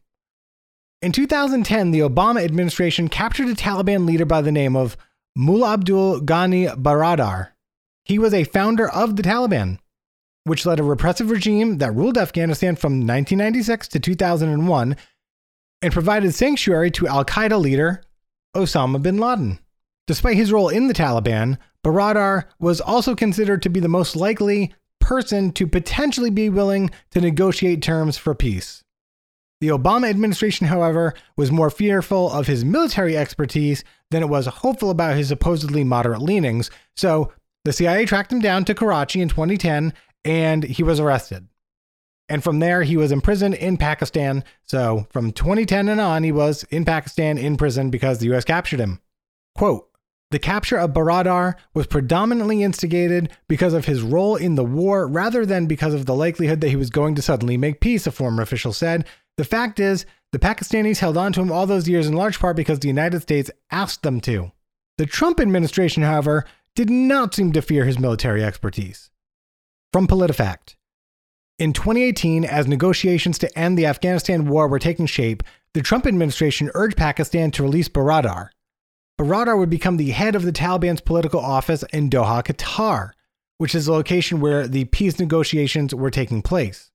[1.02, 4.96] In 2010, the Obama administration captured a Taliban leader by the name of
[5.36, 7.50] Mullah Abdul Ghani Baradar.
[8.04, 9.78] He was a founder of the Taliban,
[10.48, 14.96] which led a repressive regime that ruled Afghanistan from 1996 to 2001
[15.82, 18.02] and provided sanctuary to Al Qaeda leader
[18.56, 19.58] Osama bin Laden.
[20.06, 24.74] Despite his role in the Taliban, Baradar was also considered to be the most likely
[25.00, 28.82] person to potentially be willing to negotiate terms for peace.
[29.60, 34.90] The Obama administration, however, was more fearful of his military expertise than it was hopeful
[34.90, 37.32] about his supposedly moderate leanings, so
[37.64, 39.92] the CIA tracked him down to Karachi in 2010
[40.24, 41.48] and he was arrested.
[42.28, 44.44] And from there, he was imprisoned in Pakistan.
[44.64, 48.80] So from 2010 and on, he was in Pakistan in prison because the US captured
[48.80, 49.00] him.
[49.56, 49.88] Quote
[50.30, 55.46] The capture of Baradar was predominantly instigated because of his role in the war rather
[55.46, 58.42] than because of the likelihood that he was going to suddenly make peace, a former
[58.42, 59.06] official said.
[59.38, 62.56] The fact is, the Pakistanis held on to him all those years in large part
[62.56, 64.52] because the United States asked them to.
[64.98, 69.10] The Trump administration, however, did not seem to fear his military expertise.
[69.92, 70.74] From PolitiFact
[71.58, 75.42] in 2018, as negotiations to end the Afghanistan war were taking shape,
[75.74, 78.50] the Trump administration urged Pakistan to release Baradar.
[79.18, 83.10] Baradar would become the head of the Taliban's political office in Doha, Qatar,
[83.56, 86.90] which is the location where the peace negotiations were taking place.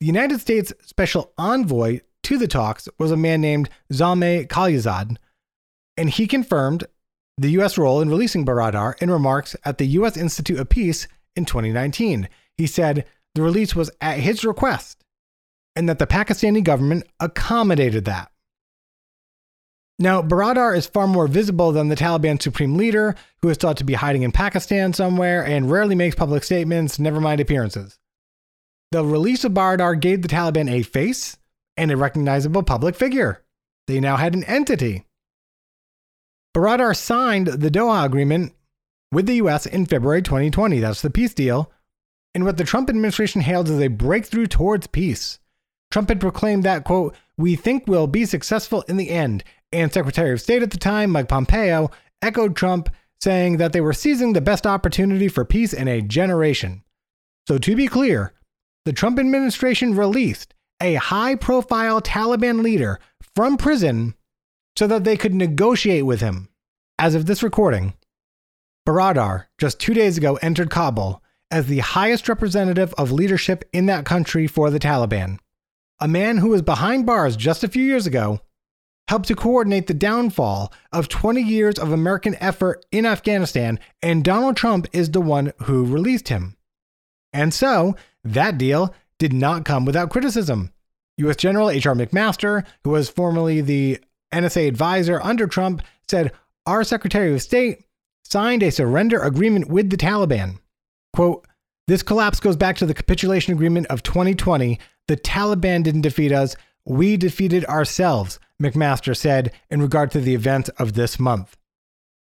[0.00, 5.16] The United States special envoy to the talks was a man named Zalmay Khalilzad,
[5.98, 6.84] and he confirmed
[7.36, 7.76] the U.S.
[7.76, 10.16] role in releasing Baradar in remarks at the U.S.
[10.16, 11.06] Institute of Peace
[11.36, 12.28] in 2019.
[12.56, 15.04] He said, the release was at his request
[15.76, 18.30] and that the Pakistani government accommodated that.
[19.98, 23.84] Now, Baradar is far more visible than the Taliban supreme leader, who is thought to
[23.84, 27.98] be hiding in Pakistan somewhere and rarely makes public statements, never mind appearances.
[28.92, 31.36] The release of Baradar gave the Taliban a face
[31.76, 33.44] and a recognizable public figure.
[33.86, 35.04] They now had an entity.
[36.56, 38.54] Baradar signed the Doha Agreement
[39.12, 40.80] with the US in February 2020.
[40.80, 41.70] That's the peace deal.
[42.34, 45.38] And what the Trump administration hailed as a breakthrough towards peace.
[45.90, 49.42] Trump had proclaimed that, quote, we think we'll be successful in the end.
[49.72, 51.90] And Secretary of State at the time, Mike Pompeo,
[52.22, 52.88] echoed Trump,
[53.20, 56.82] saying that they were seizing the best opportunity for peace in a generation.
[57.48, 58.32] So, to be clear,
[58.84, 62.98] the Trump administration released a high profile Taliban leader
[63.34, 64.14] from prison
[64.76, 66.48] so that they could negotiate with him.
[66.98, 67.94] As of this recording,
[68.86, 74.04] Baradar just two days ago entered Kabul as the highest representative of leadership in that
[74.04, 75.38] country for the Taliban.
[75.98, 78.40] A man who was behind bars just a few years ago
[79.08, 84.56] helped to coordinate the downfall of 20 years of American effort in Afghanistan, and Donald
[84.56, 86.56] Trump is the one who released him.
[87.32, 90.72] And so, that deal did not come without criticism.
[91.18, 91.36] U.S.
[91.36, 91.94] General H.R.
[91.94, 93.98] McMaster, who was formerly the
[94.32, 96.32] NSA advisor under Trump, said
[96.64, 97.84] our Secretary of State
[98.30, 100.58] signed a surrender agreement with the Taliban.
[101.14, 101.46] Quote,
[101.88, 104.78] this collapse goes back to the capitulation agreement of 2020.
[105.08, 106.54] The Taliban didn't defeat us,
[106.84, 111.56] we defeated ourselves, McMaster said in regard to the event of this month.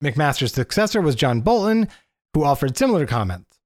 [0.03, 1.89] McMaster's successor was John Bolton,
[2.35, 3.59] who offered similar comments.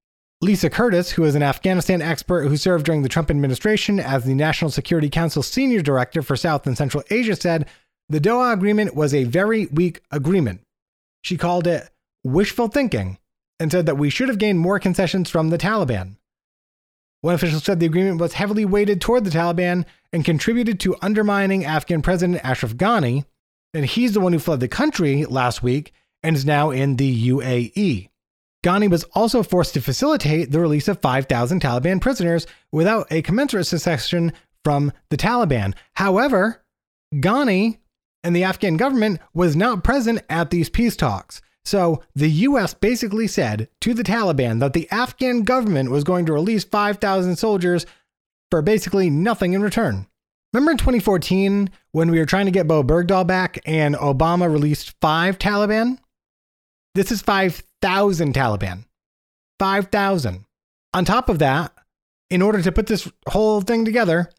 [0.43, 4.35] Lisa Curtis, who is an Afghanistan expert who served during the Trump administration as the
[4.35, 7.67] National Security Council Senior Director for South and Central Asia, said
[8.11, 10.61] the Doha Agreement was a very weak agreement.
[11.23, 11.89] She called it
[12.27, 13.19] wishful thinking
[13.59, 16.17] and said that we should have gained more concessions from the Taliban.
[17.23, 21.65] One official said the agreement was heavily weighted toward the Taliban and contributed to undermining
[21.65, 23.25] Afghan President Ashraf Ghani,
[23.73, 27.29] and he's the one who fled the country last week and is now in the
[27.29, 28.09] UAE.
[28.65, 33.67] Ghani was also forced to facilitate the release of 5,000 Taliban prisoners without a commensurate
[33.67, 34.33] secession
[34.65, 35.75] from the Taliban.
[35.95, 36.65] However,
[37.15, 37.79] Ghani
[38.25, 41.41] and the Afghan government was not present at these peace talks.
[41.67, 46.33] So the US basically said to the Taliban that the Afghan government was going to
[46.33, 47.85] release 5,000 soldiers
[48.53, 50.07] for basically nothing in return.
[50.53, 54.95] Remember in 2014 when we were trying to get Bo Bergdahl back and Obama released
[55.01, 55.99] five Taliban?
[56.95, 58.85] This is 5,000 Taliban.
[59.59, 60.45] 5,000.
[60.95, 61.73] On top of that,
[62.31, 64.31] in order to put this whole thing together,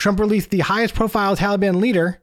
[0.00, 2.20] Trump released the highest profile Taliban leader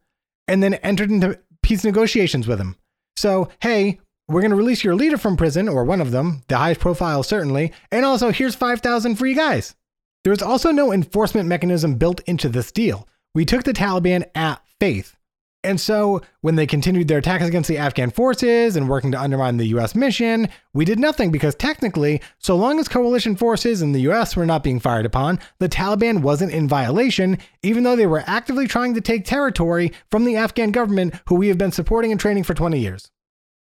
[0.50, 2.76] and then entered into peace negotiations with him.
[3.18, 6.58] So, hey, we're going to release your leader from prison, or one of them, the
[6.58, 9.76] highest profile certainly, and also here's 5,000 free guys.
[10.24, 13.08] There was also no enforcement mechanism built into this deal.
[13.36, 15.16] We took the Taliban at faith.
[15.64, 19.58] And so, when they continued their attacks against the Afghan forces and working to undermine
[19.58, 24.02] the US mission, we did nothing because technically, so long as coalition forces in the
[24.02, 28.24] US were not being fired upon, the Taliban wasn't in violation, even though they were
[28.28, 32.20] actively trying to take territory from the Afghan government who we have been supporting and
[32.20, 33.12] training for 20 years.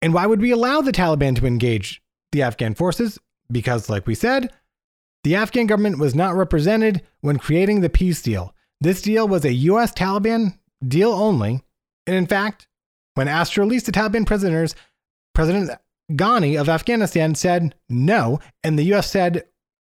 [0.01, 3.19] And why would we allow the Taliban to engage the Afghan forces?
[3.51, 4.53] Because, like we said,
[5.25, 8.55] the Afghan government was not represented when creating the peace deal.
[8.81, 11.63] This deal was a US Taliban deal only.
[12.07, 12.69] And in fact,
[13.15, 14.75] when asked to release the Taliban prisoners,
[15.35, 15.71] President
[16.13, 18.39] Ghani of Afghanistan said no.
[18.63, 19.45] And the US said,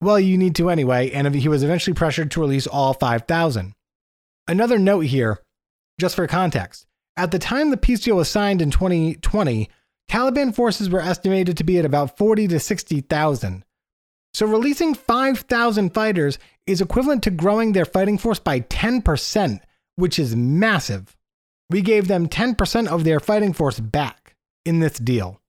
[0.01, 1.11] well, you need to anyway.
[1.13, 3.75] And he was eventually pressured to release all 5,000.
[4.49, 5.39] Another note here,
[6.01, 6.87] just for context.
[7.17, 9.71] At the time the peace deal was signed in 2020,
[10.13, 13.65] Taliban forces were estimated to be at about 40 to 60,000.
[14.35, 19.61] So releasing 5,000 fighters is equivalent to growing their fighting force by 10%,
[19.97, 21.17] which is massive.
[21.71, 24.37] We gave them 10% of their fighting force back
[24.67, 25.41] in this deal.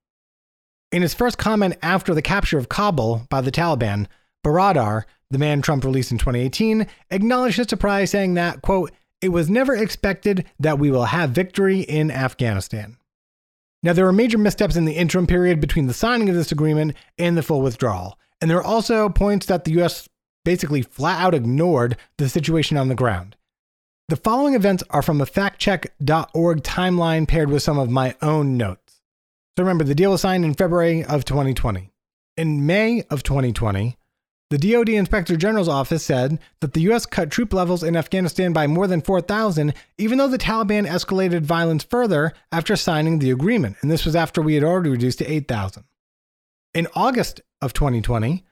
[0.94, 4.08] In his first comment after the capture of Kabul by the Taliban,
[4.46, 9.50] Baradar, the man Trump released in 2018, acknowledged his surprise, saying that, quote, it was
[9.50, 12.96] never expected that we will have victory in Afghanistan.
[13.84, 16.96] Now, there were major missteps in the interim period between the signing of this agreement
[17.18, 18.18] and the full withdrawal.
[18.40, 20.08] And there are also points that the US
[20.46, 23.36] basically flat out ignored the situation on the ground.
[24.08, 29.02] The following events are from a factcheck.org timeline paired with some of my own notes.
[29.58, 31.90] So remember, the deal was signed in February of 2020.
[32.38, 33.98] In May of 2020,
[34.54, 37.08] the DoD Inspector General's office said that the U.S.
[37.08, 41.84] cut troop levels in Afghanistan by more than 4,000, even though the Taliban escalated violence
[41.84, 43.78] further after signing the agreement.
[43.82, 45.86] And this was after we had already reduced to 8,000.
[46.76, 48.46] In August of 2020,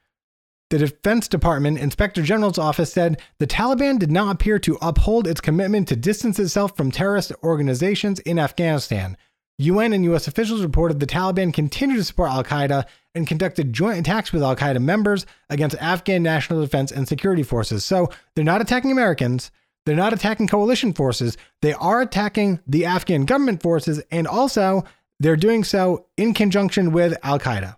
[0.71, 5.39] the Defense Department Inspector General's office said the Taliban did not appear to uphold its
[5.39, 9.17] commitment to distance itself from terrorist organizations in Afghanistan.
[9.61, 13.99] UN and US officials reported the Taliban continued to support Al Qaeda and conducted joint
[13.99, 17.85] attacks with Al Qaeda members against Afghan national defense and security forces.
[17.85, 19.51] So they're not attacking Americans,
[19.85, 24.83] they're not attacking coalition forces, they are attacking the Afghan government forces, and also
[25.19, 27.75] they're doing so in conjunction with Al Qaeda.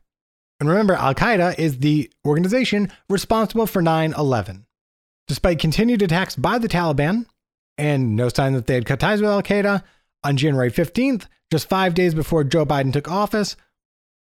[0.60, 4.66] And remember, Al Qaeda is the organization responsible for 9 11.
[5.28, 7.26] Despite continued attacks by the Taliban
[7.78, 9.84] and no sign that they had cut ties with Al Qaeda,
[10.24, 13.56] on January 15th, just five days before Joe Biden took office,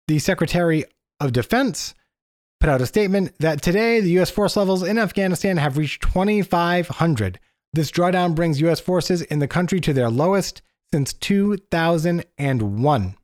[0.07, 0.85] the Secretary
[1.19, 1.93] of Defense
[2.59, 4.29] put out a statement that today the U.S.
[4.29, 7.39] force levels in Afghanistan have reached 2,500.
[7.73, 8.79] This drawdown brings U.S.
[8.79, 13.15] forces in the country to their lowest since 2001.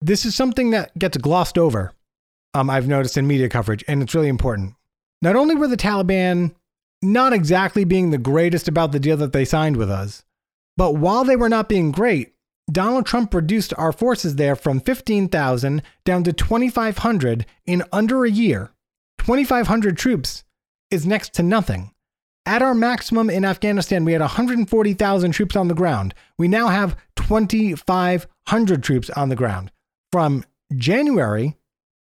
[0.00, 1.92] This is something that gets glossed over,
[2.52, 4.74] um, I've noticed in media coverage, and it's really important.
[5.22, 6.54] Not only were the Taliban
[7.02, 10.24] not exactly being the greatest about the deal that they signed with us,
[10.76, 12.33] but while they were not being great,
[12.70, 18.72] Donald Trump reduced our forces there from 15,000 down to 2,500 in under a year.
[19.18, 20.44] 2,500 troops
[20.90, 21.92] is next to nothing.
[22.46, 26.14] At our maximum in Afghanistan, we had 140,000 troops on the ground.
[26.38, 29.70] We now have 2,500 troops on the ground
[30.12, 30.44] from
[30.76, 31.56] January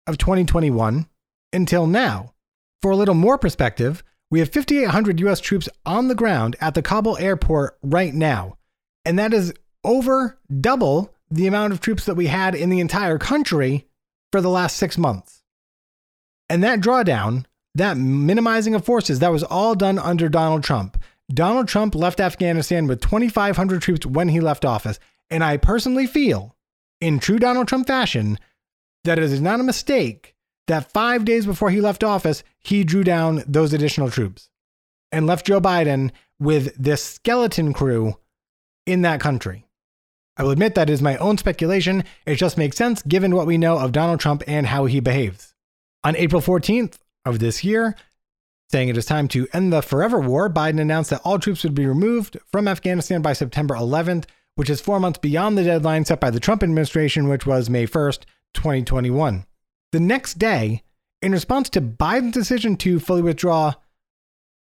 [0.06, 1.06] of 2021
[1.52, 2.34] until now.
[2.80, 6.82] For a little more perspective, we have 5,800 US troops on the ground at the
[6.82, 8.56] Kabul airport right now.
[9.04, 9.52] And that is
[9.84, 13.86] over double the amount of troops that we had in the entire country
[14.30, 15.42] for the last six months.
[16.48, 21.02] And that drawdown, that minimizing of forces, that was all done under Donald Trump.
[21.32, 24.98] Donald Trump left Afghanistan with 2,500 troops when he left office.
[25.30, 26.54] And I personally feel,
[27.00, 28.38] in true Donald Trump fashion,
[29.04, 30.34] that it is not a mistake
[30.66, 34.50] that five days before he left office, he drew down those additional troops
[35.10, 38.16] and left Joe Biden with this skeleton crew
[38.86, 39.66] in that country.
[40.36, 42.04] I will admit that is my own speculation.
[42.26, 45.54] It just makes sense given what we know of Donald Trump and how he behaves.
[46.04, 47.94] On April 14th of this year,
[48.70, 51.74] saying it is time to end the forever war, Biden announced that all troops would
[51.74, 54.24] be removed from Afghanistan by September 11th,
[54.54, 57.86] which is four months beyond the deadline set by the Trump administration, which was May
[57.86, 58.22] 1st,
[58.54, 59.44] 2021.
[59.92, 60.82] The next day,
[61.20, 63.74] in response to Biden's decision to fully withdraw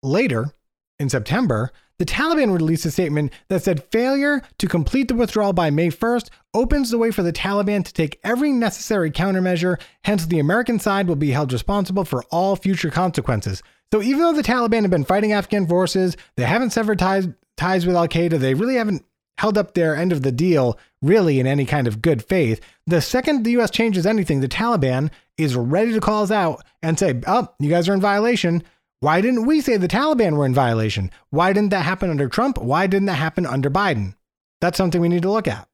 [0.02, 0.52] later
[0.98, 5.70] in September, the Taliban released a statement that said failure to complete the withdrawal by
[5.70, 10.38] May 1st opens the way for the Taliban to take every necessary countermeasure, hence, the
[10.38, 13.62] American side will be held responsible for all future consequences.
[13.92, 17.86] So, even though the Taliban have been fighting Afghan forces, they haven't severed ties, ties
[17.86, 19.04] with Al Qaeda, they really haven't
[19.38, 22.60] held up their end of the deal really in any kind of good faith.
[22.86, 26.98] The second the US changes anything, the Taliban is ready to call us out and
[26.98, 28.62] say, oh, you guys are in violation.
[29.06, 31.12] Why didn't we say the Taliban were in violation?
[31.30, 32.58] Why didn't that happen under Trump?
[32.58, 34.16] Why didn't that happen under Biden?
[34.60, 35.68] That's something we need to look at.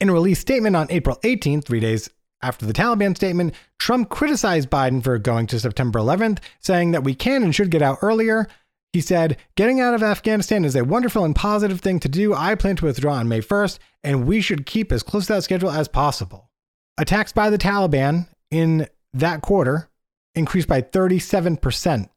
[0.00, 2.08] In a released statement on April 18th, three days
[2.40, 7.14] after the Taliban statement, Trump criticized Biden for going to September 11th, saying that we
[7.14, 8.48] can and should get out earlier.
[8.94, 12.32] He said, Getting out of Afghanistan is a wonderful and positive thing to do.
[12.32, 15.44] I plan to withdraw on May 1st, and we should keep as close to that
[15.44, 16.48] schedule as possible.
[16.96, 19.90] Attacks by the Taliban in that quarter
[20.34, 22.08] increased by 37%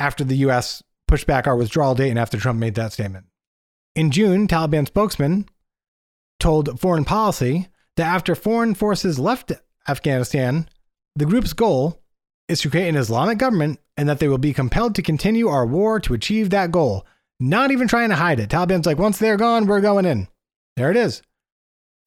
[0.00, 3.26] after the US pushed back our withdrawal date and after Trump made that statement.
[3.94, 5.46] In June, Taliban spokesman
[6.38, 9.52] told Foreign Policy that after foreign forces left
[9.88, 10.68] Afghanistan,
[11.16, 12.00] the group's goal
[12.48, 15.66] is to create an Islamic government and that they will be compelled to continue our
[15.66, 17.04] war to achieve that goal.
[17.40, 18.50] Not even trying to hide it.
[18.50, 20.28] Taliban's like, once they're gone, we're going in.
[20.76, 21.22] There it is.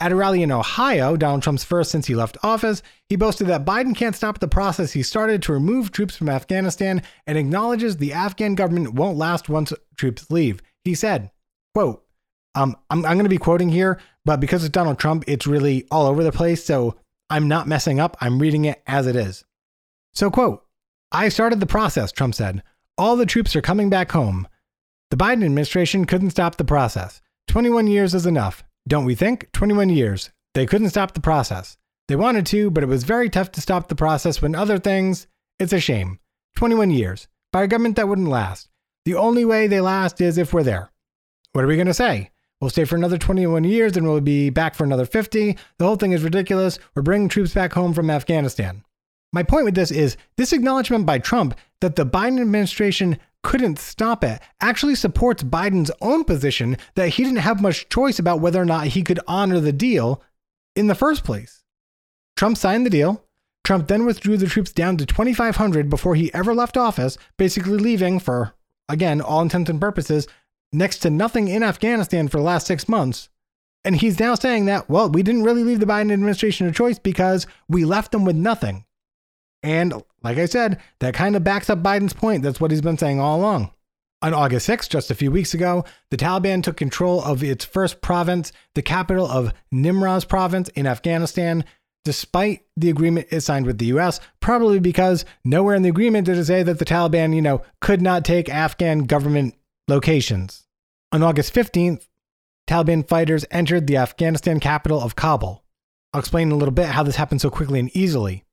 [0.01, 3.65] At a rally in Ohio, Donald Trump's first since he left office, he boasted that
[3.65, 8.11] Biden can't stop the process he started to remove troops from Afghanistan and acknowledges the
[8.11, 10.59] Afghan government won't last once troops leave.
[10.83, 11.29] He said,
[11.75, 12.03] quote,
[12.55, 15.85] um, I'm, I'm going to be quoting here, but because it's Donald Trump, it's really
[15.91, 16.65] all over the place.
[16.65, 16.95] So
[17.29, 18.17] I'm not messing up.
[18.19, 19.45] I'm reading it as it is.
[20.15, 20.65] So, quote,
[21.11, 22.63] I started the process, Trump said.
[22.97, 24.47] All the troops are coming back home.
[25.11, 27.21] The Biden administration couldn't stop the process.
[27.49, 28.63] 21 years is enough.
[28.87, 29.51] Don't we think?
[29.51, 30.31] 21 years.
[30.53, 31.77] They couldn't stop the process.
[32.07, 35.27] They wanted to, but it was very tough to stop the process when other things.
[35.59, 36.19] It's a shame.
[36.55, 37.27] 21 years.
[37.53, 38.69] By a government that wouldn't last.
[39.05, 40.91] The only way they last is if we're there.
[41.53, 42.31] What are we going to say?
[42.59, 45.57] We'll stay for another 21 years and we'll be back for another 50.
[45.77, 46.77] The whole thing is ridiculous.
[46.95, 48.83] We're bringing troops back home from Afghanistan.
[49.33, 54.23] My point with this is this acknowledgement by Trump that the Biden administration couldn't stop
[54.23, 58.65] it actually supports Biden's own position that he didn't have much choice about whether or
[58.65, 60.21] not he could honor the deal
[60.75, 61.63] in the first place.
[62.35, 63.25] Trump signed the deal.
[63.63, 68.19] Trump then withdrew the troops down to 2,500 before he ever left office, basically leaving
[68.19, 68.53] for,
[68.89, 70.27] again, all intents and purposes,
[70.73, 73.29] next to nothing in Afghanistan for the last six months.
[73.83, 76.99] And he's now saying that, well, we didn't really leave the Biden administration a choice
[76.99, 78.85] because we left them with nothing.
[79.63, 79.93] And
[80.23, 82.43] like I said, that kind of backs up Biden's point.
[82.43, 83.71] That's what he's been saying all along.
[84.23, 88.01] On August 6th, just a few weeks ago, the Taliban took control of its first
[88.01, 91.65] province, the capital of Nimroz province in Afghanistan,
[92.05, 96.37] despite the agreement it signed with the US, probably because nowhere in the agreement did
[96.37, 99.55] it say that the Taliban, you know, could not take Afghan government
[99.87, 100.67] locations.
[101.11, 102.07] On August 15th,
[102.67, 105.63] Taliban fighters entered the Afghanistan capital of Kabul.
[106.13, 108.43] I'll explain in a little bit how this happened so quickly and easily.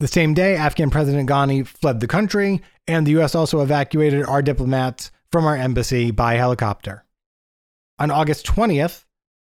[0.00, 4.42] The same day, Afghan President Ghani fled the country, and the US also evacuated our
[4.42, 7.04] diplomats from our embassy by helicopter.
[7.98, 9.04] On August 20th,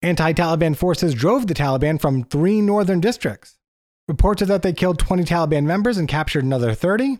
[0.01, 3.59] anti Taliban forces drove the Taliban from three northern districts.
[4.07, 7.19] Reports are that they killed 20 Taliban members and captured another 30.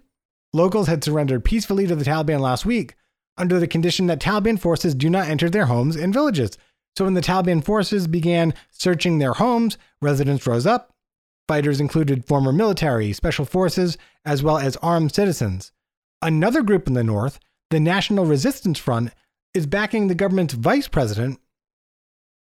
[0.54, 2.96] Locals had surrendered peacefully to the Taliban last week
[3.38, 6.58] under the condition that Taliban forces do not enter their homes and villages.
[6.98, 10.92] So when the Taliban forces began searching their homes, residents rose up
[11.52, 15.74] Fighters included former military, special forces, as well as armed citizens.
[16.22, 17.40] Another group in the north,
[17.72, 19.12] the National Resistance Front,
[19.54, 21.42] is backing the government's vice president,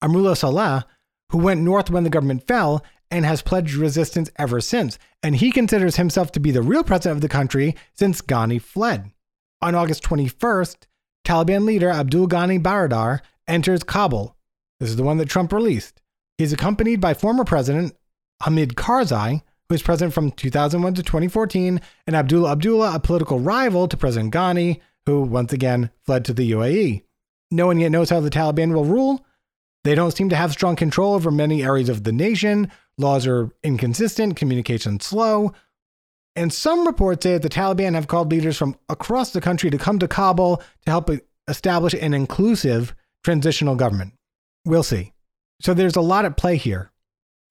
[0.04, 0.84] Amrullah Saleh,
[1.32, 5.00] who went north when the government fell and has pledged resistance ever since.
[5.24, 9.10] And he considers himself to be the real president of the country since Ghani fled.
[9.64, 10.78] On August 21st,
[11.26, 14.38] Taliban leader Abdul Ghani Baradar enters Kabul.
[14.80, 16.04] This is the one that Trump released.
[16.38, 17.96] He's accompanied by former President
[18.42, 23.88] Hamid Karzai, who was president from 2001 to 2014, and Abdullah Abdullah, a political rival
[23.88, 27.04] to President Ghani, who once again fled to the UAE.
[27.50, 29.26] No one yet knows how the Taliban will rule.
[29.84, 32.72] They don't seem to have strong control over many areas of the nation.
[32.98, 35.54] Laws are inconsistent, communication slow.
[36.36, 39.78] And some reports say that the Taliban have called leaders from across the country to
[39.78, 41.10] come to Kabul to help
[41.48, 44.14] establish an inclusive transitional government.
[44.66, 45.14] We'll see.
[45.62, 46.91] So there's a lot at play here.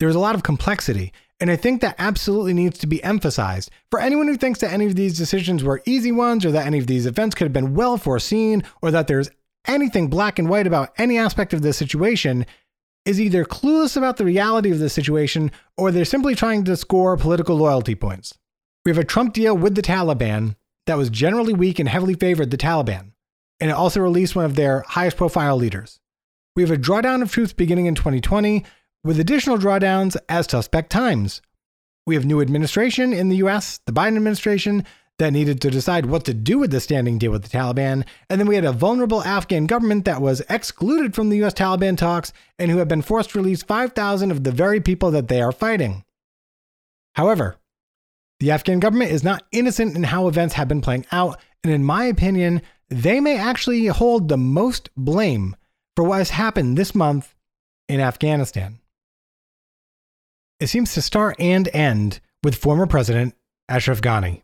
[0.01, 3.71] There's a lot of complexity, and I think that absolutely needs to be emphasized.
[3.91, 6.79] For anyone who thinks that any of these decisions were easy ones, or that any
[6.79, 9.31] of these events could have been well foreseen, or that there's
[9.67, 12.47] anything black and white about any aspect of this situation,
[13.05, 17.17] is either clueless about the reality of the situation, or they're simply trying to score
[17.19, 18.39] political loyalty points.
[18.87, 22.51] We have a Trump deal with the Taliban that was generally weak and heavily favored
[22.51, 23.13] the Taliban,
[23.61, 26.01] and it also released one of their highest profile leaders.
[26.57, 28.65] We have a drawdown of troops beginning in 2020
[29.05, 31.41] with additional drawdowns as suspect times.
[32.07, 34.85] We have new administration in the US, the Biden administration,
[35.21, 38.05] that needed to decide what to do with the standing deal with the Taliban.
[38.31, 41.97] And then we had a vulnerable Afghan government that was excluded from the US Taliban
[41.97, 45.43] talks and who have been forced to release 5,000 of the very people that they
[45.43, 46.05] are fighting.
[47.15, 47.57] However,
[48.41, 51.85] the Afghan government is not innocent in how events have been playing out, and in
[51.85, 55.55] my opinion, they may actually hold the most blame
[55.95, 57.35] for what has happened this month
[57.89, 58.80] in Afghanistan.
[60.61, 63.35] It seems to start and end with former President
[63.71, 64.43] Ashraf Ghani.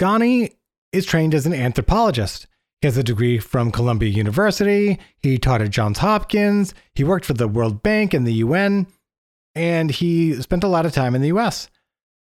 [0.00, 0.54] Ghani
[0.92, 2.46] is trained as an anthropologist.
[2.80, 4.98] He has a degree from Columbia University.
[5.18, 6.72] He taught at Johns Hopkins.
[6.94, 8.86] He worked for the World Bank and the UN.
[9.54, 11.68] And he spent a lot of time in the US.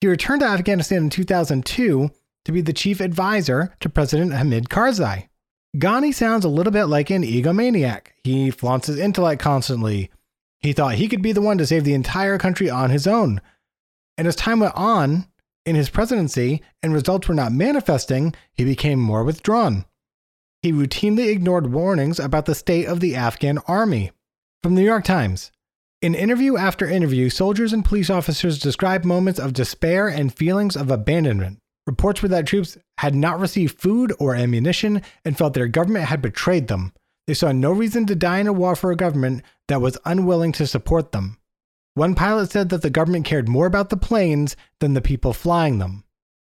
[0.02, 2.12] He returned to Afghanistan in 2002
[2.44, 5.30] to be the chief advisor to President Hamid Karzai.
[5.78, 8.08] Ghani sounds a little bit like an egomaniac.
[8.24, 10.10] He flaunts his intellect constantly.
[10.60, 13.42] He thought he could be the one to save the entire country on his own.
[14.18, 15.28] And as time went on
[15.66, 19.86] in his presidency and results were not manifesting, he became more withdrawn.
[20.62, 24.12] He routinely ignored warnings about the state of the Afghan army.
[24.64, 25.52] From the New York Times
[26.02, 30.90] In interview after interview, soldiers and police officers described moments of despair and feelings of
[30.90, 31.60] abandonment.
[31.86, 36.22] Reports were that troops had not received food or ammunition and felt their government had
[36.22, 36.92] betrayed them.
[37.28, 40.54] They saw no reason to die in a war for a government that was unwilling
[40.54, 41.38] to support them.
[41.94, 45.80] One pilot said that the government cared more about the planes than the people flying
[45.80, 46.06] them.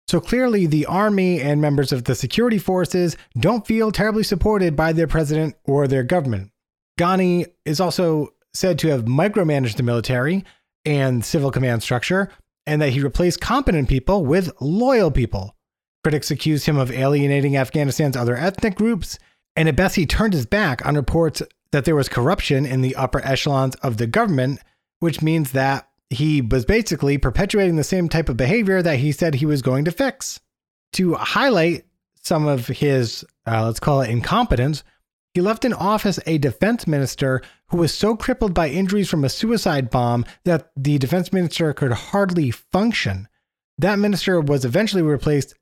[0.06, 4.92] So clearly, the army and members of the security forces don't feel terribly supported by
[4.92, 6.50] their president or their government.
[6.98, 10.44] Ghani is also said to have micromanaged the military
[10.84, 12.30] and civil command structure,
[12.66, 15.56] and that he replaced competent people with loyal people.
[16.04, 19.18] Critics accuse him of alienating Afghanistan's other ethnic groups
[19.58, 21.42] and he turned his back on reports
[21.72, 24.60] that there was corruption in the upper echelons of the government,
[25.00, 29.34] which means that he was basically perpetuating the same type of behavior that he said
[29.34, 30.38] he was going to fix.
[30.92, 31.86] To highlight
[32.22, 34.84] some of his, uh, let's call it incompetence,
[35.34, 39.28] he left in office a defense minister who was so crippled by injuries from a
[39.28, 43.26] suicide bomb that the defense minister could hardly function.
[43.76, 45.54] That minister was eventually replaced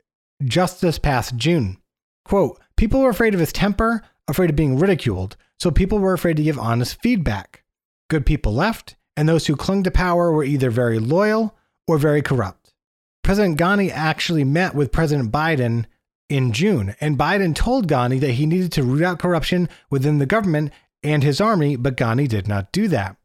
[0.44, 1.78] just this past June.
[2.26, 6.36] Quote, people were afraid of his temper, afraid of being ridiculed, so people were afraid
[6.36, 7.62] to give honest feedback.
[8.08, 11.56] Good people left, and those who clung to power were either very loyal
[11.88, 12.74] or very corrupt.
[13.22, 15.86] President Ghani actually met with President Biden
[16.28, 20.26] in June, and Biden told Ghani that he needed to root out corruption within the
[20.26, 20.72] government
[21.02, 23.16] and his army, but Ghani did not do that.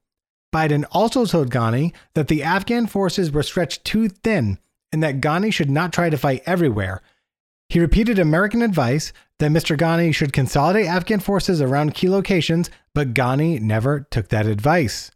[0.54, 4.60] Biden also told Ghani that the Afghan forces were stretched too thin
[4.91, 7.02] and that Ghani should not try to fight everywhere.
[7.70, 9.78] He repeated American advice that Mr.
[9.78, 15.12] Ghani should consolidate Afghan forces around key locations, but Ghani never took that advice.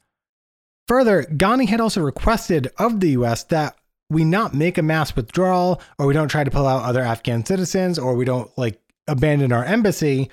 [0.87, 3.77] Further, Ghani had also requested of the US that
[4.09, 7.45] we not make a mass withdrawal or we don't try to pull out other Afghan
[7.45, 10.29] citizens or we don't like abandon our embassy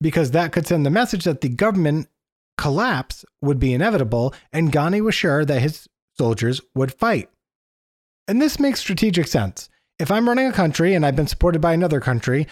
[0.00, 2.08] because that could send the message that the government
[2.56, 7.28] collapse would be inevitable and Ghani was sure that his soldiers would fight.
[8.28, 9.68] And this makes strategic sense.
[9.98, 12.46] If I'm running a country and I've been supported by another country,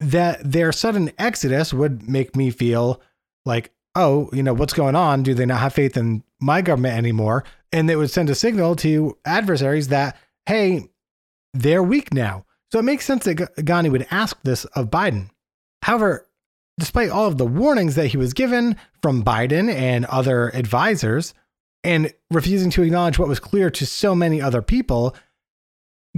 [0.00, 3.00] that their sudden exodus would make me feel
[3.44, 5.22] like, oh, you know, what's going on?
[5.22, 7.44] Do they not have faith in my government anymore?
[7.72, 10.16] And it would send a signal to adversaries that,
[10.46, 10.88] hey,
[11.54, 12.44] they're weak now.
[12.72, 15.30] So it makes sense that Ghani would ask this of Biden.
[15.82, 16.28] However,
[16.78, 21.32] despite all of the warnings that he was given from Biden and other advisors,
[21.86, 25.14] and refusing to acknowledge what was clear to so many other people,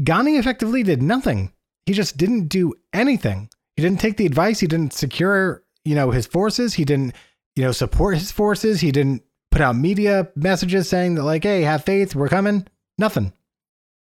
[0.01, 1.53] Ghani effectively did nothing.
[1.85, 3.51] He just didn't do anything.
[3.79, 4.59] He didn't take the advice.
[4.59, 6.75] He didn't secure, you know, his forces.
[6.75, 7.15] He didn't,
[7.55, 8.81] you know, support his forces.
[8.81, 9.23] He didn't
[9.53, 12.67] put out media messages saying that, like, hey, have faith, we're coming.
[12.99, 13.33] Nothing.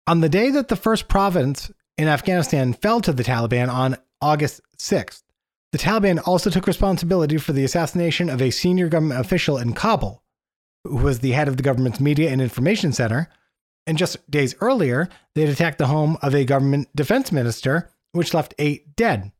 [0.09, 4.63] On the day that the first province in Afghanistan fell to the Taliban on August
[4.79, 5.23] 6th,
[5.71, 10.25] the Taliban also took responsibility for the assassination of a senior government official in Kabul,
[10.83, 13.29] who was the head of the government's media and information center.
[13.87, 18.35] And just days earlier, they had attacked the home of a government defense minister, which
[18.35, 19.31] left eight dead.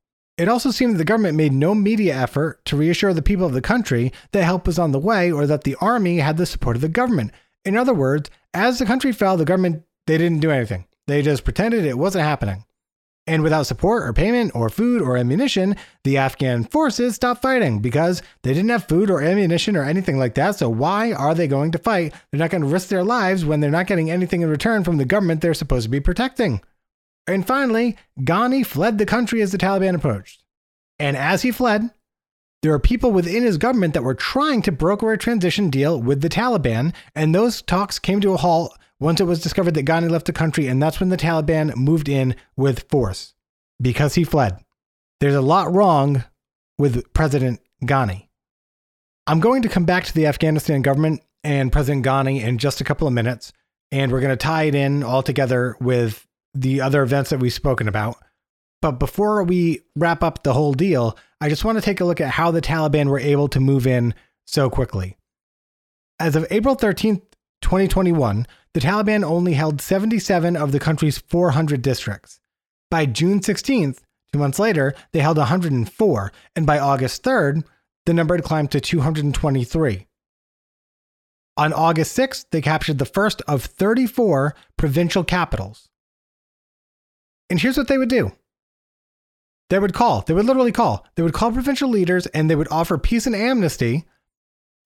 [0.43, 3.53] It also seemed that the government made no media effort to reassure the people of
[3.53, 6.75] the country that help was on the way or that the army had the support
[6.75, 7.31] of the government.
[7.65, 10.87] In other words, as the country fell, the government they didn't do anything.
[11.07, 12.65] They just pretended it wasn't happening.
[13.25, 18.21] And without support or payment or food or ammunition, the Afghan forces stopped fighting because
[18.43, 20.57] they didn't have food or ammunition or anything like that.
[20.57, 22.15] So why are they going to fight?
[22.33, 24.97] They're not going to risk their lives when they're not getting anything in return from
[24.97, 26.63] the government they're supposed to be protecting.
[27.27, 30.43] And finally, Ghani fled the country as the Taliban approached.
[30.99, 31.91] And as he fled,
[32.63, 36.21] there were people within his government that were trying to broker a transition deal with
[36.21, 40.09] the Taliban, and those talks came to a halt once it was discovered that Ghani
[40.09, 43.35] left the country, and that's when the Taliban moved in with force
[43.81, 44.59] because he fled.
[45.21, 46.25] There's a lot wrong
[46.79, 48.29] with President Ghani.
[49.27, 52.85] I'm going to come back to the Afghanistan government and President Ghani in just a
[52.85, 53.53] couple of minutes,
[53.91, 57.53] and we're going to tie it in all together with the other events that we've
[57.53, 58.17] spoken about.
[58.81, 62.21] But before we wrap up the whole deal, I just want to take a look
[62.21, 65.17] at how the Taliban were able to move in so quickly.
[66.19, 67.23] As of April 13th,
[67.63, 72.41] 2021, the Taliban only held 77 of the country's 400 districts.
[72.91, 74.01] By June 16th,
[74.33, 77.65] two months later, they held 104, and by August 3rd,
[78.05, 80.07] the number had climbed to 223.
[81.57, 85.89] On August 6th, they captured the first of 34 provincial capitals.
[87.53, 88.33] And here's what they would do
[89.69, 92.71] they would call, they would literally call, they would call provincial leaders and they would
[92.71, 94.07] offer peace and amnesty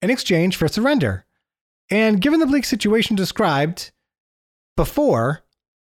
[0.01, 1.25] in exchange for surrender.
[1.89, 3.91] And given the bleak situation described
[4.75, 5.45] before,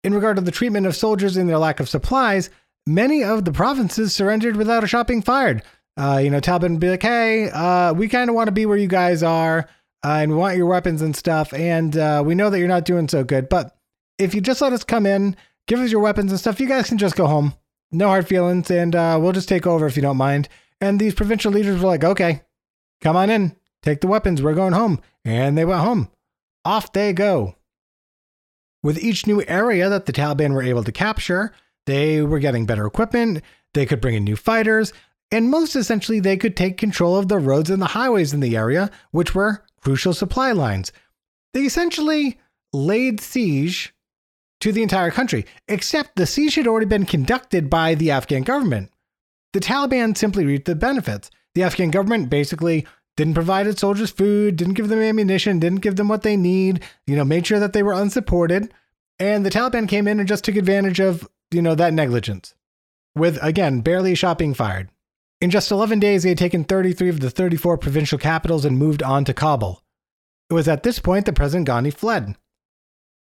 [0.04, 2.50] in regard to the treatment of soldiers and their lack of supplies,
[2.86, 5.62] many of the provinces surrendered without a shot being fired.
[5.96, 8.66] Uh, you know, Taliban would be like, hey, uh, we kind of want to be
[8.66, 9.66] where you guys are,
[10.04, 12.84] uh, and we want your weapons and stuff, and uh, we know that you're not
[12.84, 13.74] doing so good, but
[14.18, 15.34] if you just let us come in,
[15.68, 17.54] give us your weapons and stuff, you guys can just go home.
[17.92, 20.48] No hard feelings, and uh, we'll just take over if you don't mind.
[20.80, 22.42] And these provincial leaders were like, okay,
[23.00, 25.00] come on in, take the weapons, we're going home.
[25.24, 26.10] And they went home.
[26.64, 27.54] Off they go.
[28.82, 31.52] With each new area that the Taliban were able to capture,
[31.86, 33.42] they were getting better equipment,
[33.74, 34.92] they could bring in new fighters,
[35.30, 38.56] and most essentially, they could take control of the roads and the highways in the
[38.56, 40.90] area, which were crucial supply lines.
[41.52, 42.38] They essentially
[42.72, 43.94] laid siege
[44.60, 48.90] to the entire country, except the siege had already been conducted by the Afghan government.
[49.52, 51.30] The Taliban simply reaped the benefits.
[51.54, 52.86] The Afghan government basically
[53.16, 56.82] didn't provide its soldiers food, didn't give them ammunition, didn't give them what they need,
[57.06, 58.72] you know, made sure that they were unsupported.
[59.18, 62.54] And the Taliban came in and just took advantage of, you know, that negligence.
[63.16, 64.90] With, again, barely a shot being fired.
[65.40, 69.02] In just 11 days, they had taken 33 of the 34 provincial capitals and moved
[69.02, 69.82] on to Kabul.
[70.50, 72.36] It was at this point that President Ghani fled.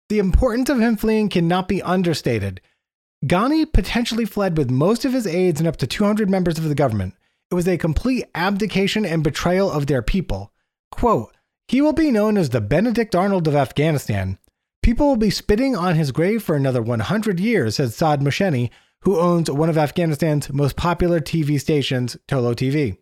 [0.10, 2.62] The importance of him fleeing cannot be understated.
[3.26, 6.76] Ghani potentially fled with most of his aides and up to 200 members of the
[6.76, 7.16] government.
[7.51, 10.53] It was a complete abdication and betrayal of their people.
[10.91, 11.36] Quote,
[11.68, 14.38] he will be known as the Benedict Arnold of Afghanistan.
[14.82, 18.70] People will be spitting on his grave for another 100 years, said Saad Mohseni,
[19.01, 22.97] who owns one of Afghanistan's most popular TV stations, Tolo TV.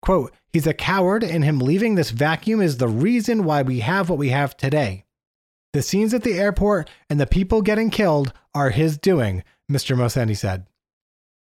[0.00, 4.08] Quote, he's a coward, and him leaving this vacuum is the reason why we have
[4.08, 5.03] what we have today.
[5.74, 9.96] The scenes at the airport and the people getting killed are his doing, Mr.
[9.96, 10.68] Mohseni said.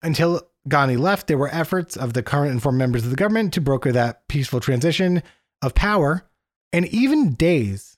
[0.02, 3.54] Until Ghani left, there were efforts of the current and former members of the government
[3.54, 5.22] to broker that peaceful transition
[5.62, 6.28] of power,
[6.70, 7.96] and even days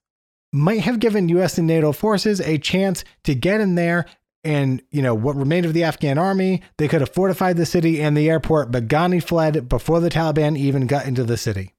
[0.52, 4.06] might have given US and NATO forces a chance to get in there
[4.44, 8.00] and, you know, what remained of the Afghan army, they could have fortified the city
[8.00, 11.74] and the airport, but Ghani fled before the Taliban even got into the city.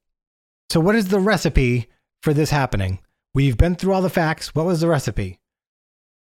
[0.69, 1.87] So what is the recipe
[2.21, 2.99] for this happening?
[3.33, 4.53] We've been through all the facts.
[4.53, 5.39] What was the recipe?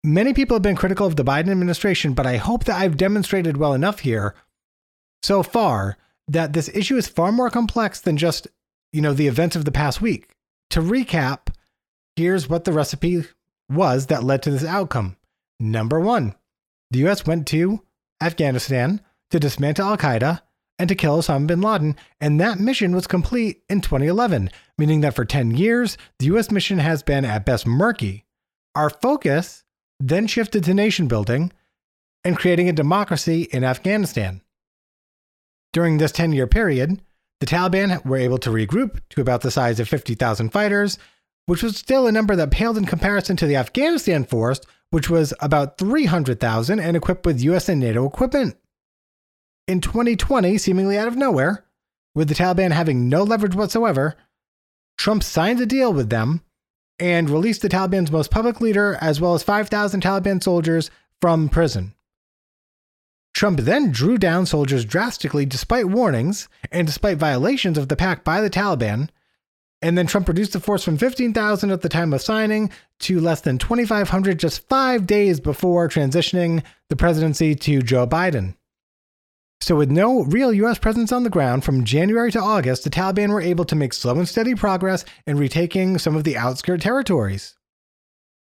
[0.04, 3.58] Many people have been critical of the Biden administration, but I hope that I've demonstrated
[3.58, 4.36] well enough here
[5.24, 8.48] so far that this issue is far more complex than just,
[8.93, 10.30] you know, the events of the past week.
[10.70, 11.48] To recap,
[12.16, 13.26] here's what the recipe
[13.70, 15.18] was that led to this outcome.
[15.60, 16.36] Number one,
[16.91, 17.82] the US went to
[18.22, 20.41] Afghanistan to dismantle Al Qaeda
[20.78, 25.16] and to kill Osama bin Laden, and that mission was complete in 2011, meaning that
[25.16, 28.26] for 10 years, the US mission has been at best murky.
[28.76, 29.64] Our focus
[30.00, 31.54] then shifted to nation building
[32.24, 34.42] and creating a democracy in Afghanistan.
[35.72, 37.02] During this 10 year period,
[37.40, 40.98] the Taliban were able to regroup to about the size of 50,000 fighters,
[41.46, 44.60] which was still a number that paled in comparison to the Afghanistan force,
[44.90, 48.56] which was about 300,000 and equipped with US and NATO equipment.
[49.68, 51.66] In 2020, seemingly out of nowhere,
[52.13, 54.16] with the Taliban having no leverage whatsoever,
[54.97, 56.41] Trump signed a deal with them
[56.99, 61.95] and released the Taliban's most public leader, as well as 5,000 Taliban soldiers, from prison.
[63.34, 68.39] Trump then drew down soldiers drastically despite warnings and despite violations of the pact by
[68.41, 69.09] the Taliban.
[69.82, 73.41] And then Trump reduced the force from 15,000 at the time of signing to less
[73.41, 78.55] than 2,500 just five days before transitioning the presidency to Joe Biden.
[79.66, 83.30] So, with no real US presence on the ground, from January to August, the Taliban
[83.30, 87.55] were able to make slow and steady progress in retaking some of the outskirt territories.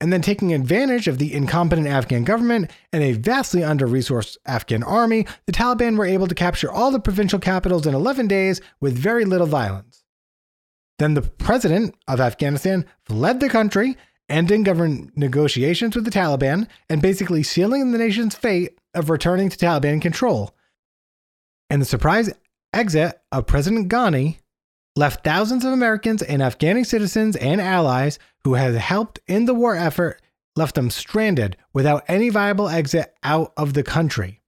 [0.03, 4.83] And then, taking advantage of the incompetent Afghan government and a vastly under resourced Afghan
[4.83, 8.93] army, the Taliban were able to capture all the provincial capitals in 11 days with
[8.93, 10.05] very little violence.
[10.99, 13.97] Then, the president of Afghanistan fled the country,
[14.29, 19.57] ending government negotiations with the Taliban and basically sealing the nation's fate of returning to
[19.57, 20.55] Taliban control
[21.71, 22.33] and the surprise
[22.73, 24.39] exit of President Ghani
[24.97, 29.77] left thousands of Americans and Afghani citizens and allies who had helped in the war
[29.77, 30.21] effort
[30.57, 34.43] left them stranded without any viable exit out of the country.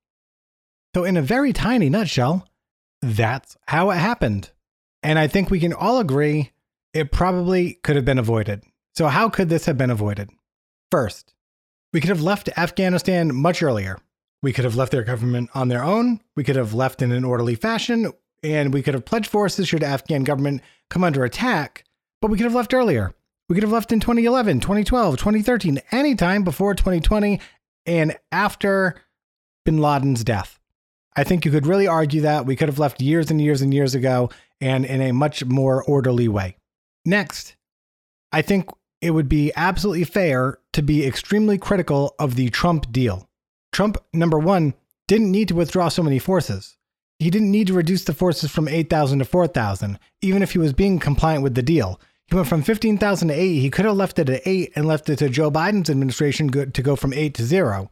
[0.95, 2.49] So, in a very tiny nutshell,
[3.01, 4.51] that's how it happened.
[5.03, 6.51] And I think we can all agree
[6.93, 8.65] it probably could have been avoided.
[8.97, 10.31] So, how could this have been avoided?
[10.91, 11.33] First,
[11.93, 13.99] we could have left Afghanistan much earlier.
[14.43, 16.21] We could have left their government on their own.
[16.35, 18.13] We could have left in an orderly fashion,
[18.43, 21.85] and we could have pledged forces should Afghan government come under attack.
[22.23, 23.15] But we could have left earlier.
[23.49, 27.41] We could have left in 2011, 2012, 2013, anytime before 2020
[27.85, 28.95] and after
[29.65, 30.59] bin Laden's death.
[31.17, 33.75] I think you could really argue that we could have left years and years and
[33.75, 34.31] years ago
[34.61, 36.57] and in a much more orderly way.
[37.05, 37.57] Next,
[38.33, 38.71] I think
[39.01, 43.29] it would be absolutely fair to be extremely critical of the Trump deal.
[43.73, 44.75] Trump, number one,
[45.07, 46.77] didn't need to withdraw so many forces.
[47.19, 50.73] He didn't need to reduce the forces from 8,000 to 4,000, even if he was
[50.73, 52.01] being compliant with the deal.
[52.27, 53.59] He went from 15,000 to 8.
[53.59, 56.83] He could have left it at 8 and left it to Joe Biden's administration to
[56.83, 57.91] go from 8 to 0.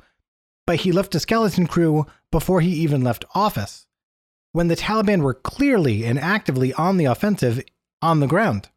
[0.67, 3.87] But he left a skeleton crew before he even left office,
[4.53, 7.63] when the Taliban were clearly and actively on the offensive
[8.01, 8.69] on the ground.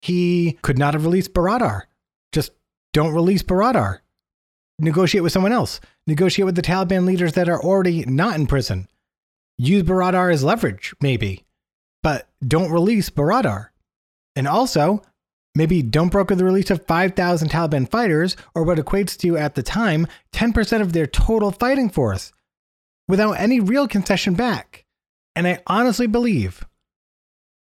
[0.00, 1.82] He could not have released Baradar.
[2.30, 2.52] Just
[2.92, 4.00] don't release Baradar
[4.78, 5.80] negotiate with someone else.
[6.06, 8.88] Negotiate with the Taliban leaders that are already not in prison.
[9.56, 11.44] Use Baradar as leverage, maybe,
[12.02, 13.68] but don't release Baradar.
[14.34, 15.02] And also,
[15.54, 19.62] maybe don't broker the release of 5,000 Taliban fighters, or what equates to, at the
[19.62, 22.32] time, 10% of their total fighting force,
[23.06, 24.84] without any real concession back.
[25.36, 26.64] And I honestly believe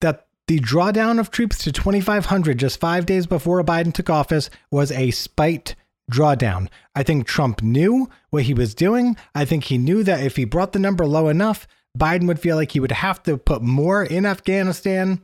[0.01, 4.91] that the drawdown of troops to 2,500 just five days before Biden took office was
[4.91, 5.75] a spite
[6.11, 6.69] drawdown.
[6.95, 9.17] I think Trump knew what he was doing.
[9.35, 11.67] I think he knew that if he brought the number low enough,
[11.99, 15.23] Biden would feel like he would have to put more in Afghanistan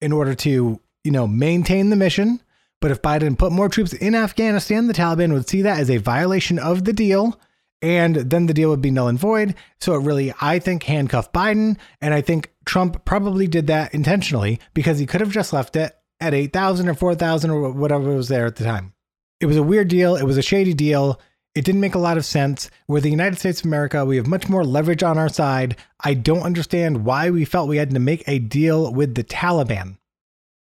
[0.00, 2.40] in order to, you know, maintain the mission,
[2.80, 5.96] But if Biden put more troops in Afghanistan, the Taliban would see that as a
[5.98, 7.38] violation of the deal,
[7.82, 9.54] and then the deal would be null and void.
[9.80, 11.76] So it really, I think, handcuffed Biden.
[12.00, 15.96] And I think Trump probably did that intentionally because he could have just left it
[16.20, 18.94] at 8,000 or 4,000 or whatever was there at the time.
[19.40, 20.16] It was a weird deal.
[20.16, 21.20] It was a shady deal.
[21.54, 22.70] It didn't make a lot of sense.
[22.86, 24.04] We're the United States of America.
[24.04, 25.76] We have much more leverage on our side.
[26.00, 29.98] I don't understand why we felt we had to make a deal with the Taliban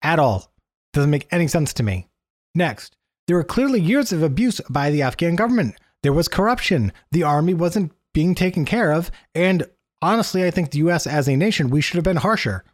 [0.02, 0.52] at all.
[0.92, 2.08] Doesn't make any sense to me.
[2.54, 2.96] Next,
[3.26, 5.76] there were clearly years of abuse by the Afghan government.
[6.02, 6.92] There was corruption.
[7.12, 9.10] The army wasn't being taken care of.
[9.34, 9.66] And
[10.02, 12.64] honestly, I think the US as a nation, we should have been harsher.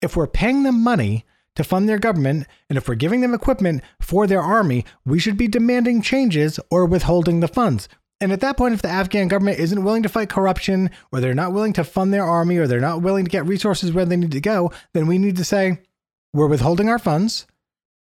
[0.00, 1.24] If we're paying them money
[1.56, 5.36] to fund their government, and if we're giving them equipment for their army, we should
[5.36, 7.88] be demanding changes or withholding the funds.
[8.20, 11.34] And at that point, if the Afghan government isn't willing to fight corruption, or they're
[11.34, 14.16] not willing to fund their army, or they're not willing to get resources where they
[14.16, 15.80] need to go, then we need to say,
[16.32, 17.46] we're withholding our funds.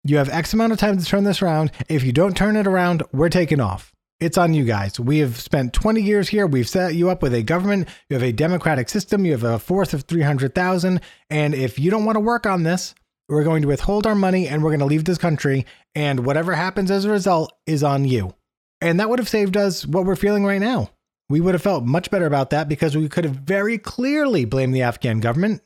[0.04, 1.72] You have X amount of time to turn this around.
[1.88, 3.92] If you don't turn it around, we're taking off.
[4.20, 5.00] It's on you guys.
[5.00, 6.46] We have spent 20 years here.
[6.46, 7.88] We've set you up with a government.
[8.08, 9.24] You have a democratic system.
[9.24, 11.00] You have a force of 300,000.
[11.30, 12.94] And if you don't want to work on this,
[13.28, 15.66] we're going to withhold our money and we're going to leave this country.
[15.94, 18.34] And whatever happens as a result is on you.
[18.80, 20.90] And that would have saved us what we're feeling right now.
[21.28, 24.74] We would have felt much better about that because we could have very clearly blamed
[24.74, 25.62] the Afghan government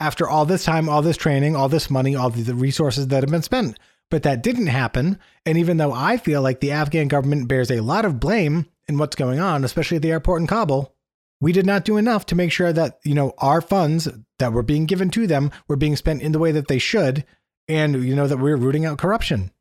[0.00, 3.30] after all this time, all this training, all this money, all the resources that have
[3.30, 3.78] been spent.
[4.10, 5.18] But that didn't happen.
[5.46, 8.98] And even though I feel like the Afghan government bears a lot of blame in
[8.98, 10.92] what's going on, especially at the airport in Kabul,
[11.40, 14.08] we did not do enough to make sure that, you know, our funds
[14.40, 17.24] that were being given to them were being spent in the way that they should.
[17.68, 19.52] And, you know, that we we're rooting out corruption.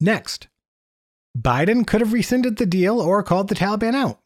[0.00, 0.48] Next,
[1.36, 4.20] Biden could have rescinded the deal or called the Taliban out.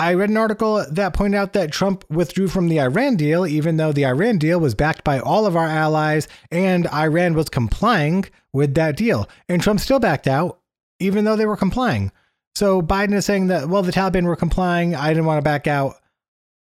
[0.00, 3.76] I read an article that pointed out that Trump withdrew from the Iran deal, even
[3.76, 8.24] though the Iran deal was backed by all of our allies and Iran was complying
[8.52, 9.28] with that deal.
[9.48, 10.60] And Trump still backed out,
[11.00, 12.12] even though they were complying.
[12.54, 14.94] So Biden is saying that, well, the Taliban were complying.
[14.94, 15.96] I didn't want to back out.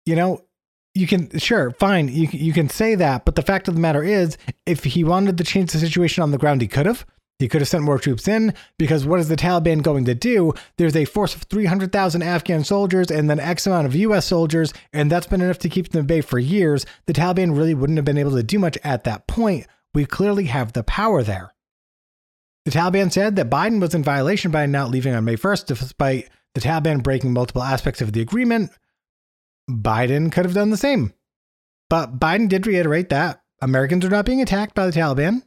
[0.05, 0.43] You know,
[0.95, 2.09] you can, sure, fine.
[2.09, 3.25] You, you can say that.
[3.25, 4.37] But the fact of the matter is,
[4.67, 7.07] if he wanted to change the situation on the ground, he could have.
[7.39, 10.53] He could have sent more troops in because what is the Taliban going to do?
[10.77, 15.11] There's a force of 300,000 Afghan soldiers and then X amount of US soldiers, and
[15.11, 16.87] that's been enough to keep them at bay for years.
[17.07, 19.67] The Taliban really wouldn't have been able to do much at that point.
[19.93, 21.53] We clearly have the power there.
[22.65, 26.29] The Taliban said that Biden was in violation by not leaving on May 1st, despite
[26.55, 28.71] the Taliban breaking multiple aspects of the agreement.
[29.71, 31.13] Biden could have done the same.
[31.89, 35.43] But Biden did reiterate that Americans are not being attacked by the Taliban.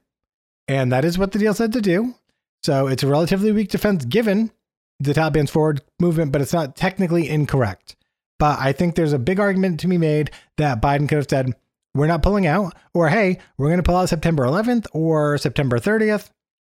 [0.67, 2.15] And that is what the deal said to do.
[2.63, 4.51] So it's a relatively weak defense given
[4.99, 7.95] the Taliban's forward movement, but it's not technically incorrect.
[8.39, 11.53] But I think there's a big argument to be made that Biden could have said,
[11.93, 15.79] we're not pulling out, or hey, we're going to pull out September 11th or September
[15.79, 16.29] 30th,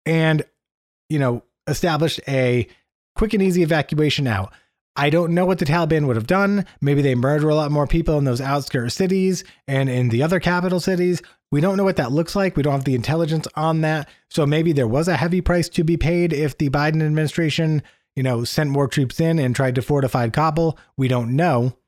[0.06, 0.42] and,
[1.10, 2.66] you know, establish a
[3.14, 4.52] quick and easy evacuation out.
[5.00, 6.66] I don't know what the Taliban would have done.
[6.82, 10.40] Maybe they murder a lot more people in those outskirts cities and in the other
[10.40, 11.22] capital cities.
[11.50, 12.54] We don't know what that looks like.
[12.54, 14.10] We don't have the intelligence on that.
[14.28, 17.82] So maybe there was a heavy price to be paid if the Biden administration,
[18.14, 20.78] you know, sent more troops in and tried to fortify Kabul.
[20.98, 21.78] We don't know.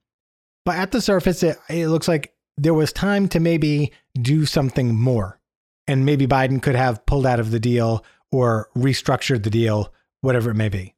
[0.64, 3.92] But at the surface, it, it looks like there was time to maybe
[4.22, 5.38] do something more.
[5.86, 9.92] And maybe Biden could have pulled out of the deal or restructured the deal,
[10.22, 10.94] whatever it may be.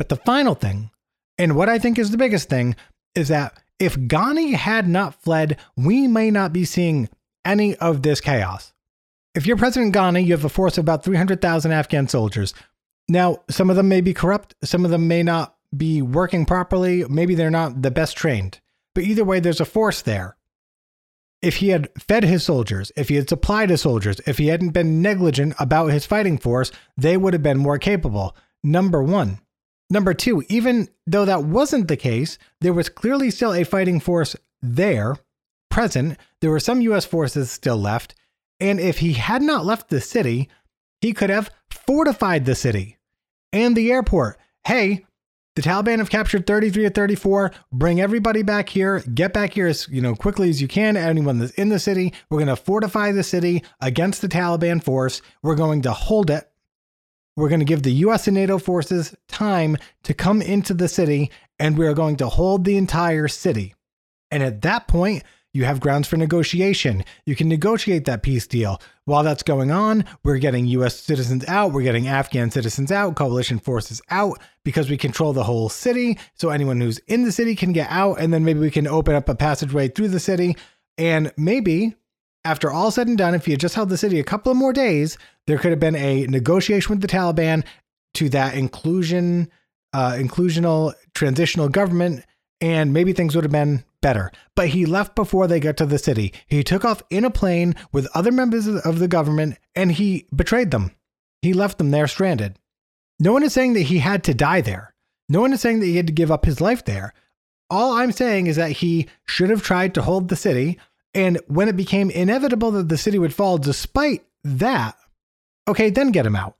[0.00, 0.88] But the final thing,
[1.36, 2.74] and what I think is the biggest thing,
[3.14, 7.10] is that if Ghani had not fled, we may not be seeing
[7.44, 8.72] any of this chaos.
[9.34, 12.54] If you're President Ghani, you have a force of about 300,000 Afghan soldiers.
[13.10, 17.04] Now, some of them may be corrupt, some of them may not be working properly,
[17.04, 18.58] maybe they're not the best trained.
[18.94, 20.38] But either way, there's a force there.
[21.42, 24.70] If he had fed his soldiers, if he had supplied his soldiers, if he hadn't
[24.70, 28.34] been negligent about his fighting force, they would have been more capable.
[28.64, 29.40] Number one.
[29.90, 34.36] Number two, even though that wasn't the case, there was clearly still a fighting force
[34.62, 35.16] there
[35.70, 38.14] present, there were some US forces still left,
[38.58, 40.48] and if he had not left the city,
[41.00, 42.98] he could have fortified the city
[43.52, 44.38] and the airport.
[44.64, 45.06] Hey,
[45.56, 47.52] the Taliban have captured 33 or 34.
[47.72, 49.00] Bring everybody back here.
[49.00, 50.96] Get back here as you know quickly as you can.
[50.96, 55.22] Anyone that's in the city, we're going to fortify the city against the Taliban force.
[55.42, 56.49] We're going to hold it.
[57.40, 61.30] We're going to give the US and NATO forces time to come into the city,
[61.58, 63.74] and we are going to hold the entire city.
[64.30, 65.22] And at that point,
[65.54, 67.02] you have grounds for negotiation.
[67.24, 68.80] You can negotiate that peace deal.
[69.06, 73.58] While that's going on, we're getting US citizens out, we're getting Afghan citizens out, coalition
[73.58, 76.18] forces out because we control the whole city.
[76.34, 79.14] So anyone who's in the city can get out, and then maybe we can open
[79.14, 80.56] up a passageway through the city.
[80.98, 81.94] And maybe
[82.44, 84.58] after all said and done, if he had just held the city a couple of
[84.58, 87.64] more days, there could have been a negotiation with the Taliban
[88.14, 89.50] to that inclusion,
[89.92, 92.24] uh, inclusional transitional government,
[92.60, 94.30] and maybe things would have been better.
[94.54, 96.32] But he left before they got to the city.
[96.46, 100.70] He took off in a plane with other members of the government and he betrayed
[100.70, 100.92] them.
[101.42, 102.58] He left them there stranded.
[103.18, 104.94] No one is saying that he had to die there.
[105.28, 107.12] No one is saying that he had to give up his life there.
[107.68, 110.78] All I'm saying is that he should have tried to hold the city.
[111.14, 114.96] And when it became inevitable that the city would fall, despite that,
[115.68, 116.56] okay, then get him out.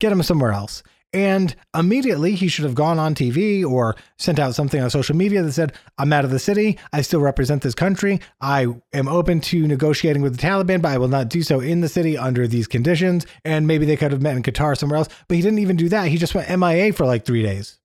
[0.00, 0.82] Get him somewhere else.
[1.12, 5.42] And immediately he should have gone on TV or sent out something on social media
[5.42, 6.78] that said, I'm out of the city.
[6.92, 8.20] I still represent this country.
[8.40, 11.80] I am open to negotiating with the Taliban, but I will not do so in
[11.80, 13.24] the city under these conditions.
[13.46, 15.08] And maybe they could have met in Qatar somewhere else.
[15.26, 16.08] But he didn't even do that.
[16.08, 17.78] He just went MIA for like three days.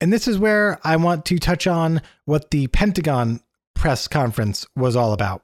[0.00, 3.40] And this is where I want to touch on what the Pentagon
[3.82, 5.42] press conference was all about.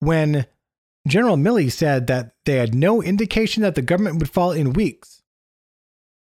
[0.00, 0.46] When
[1.06, 5.22] General Milley said that they had no indication that the government would fall in weeks.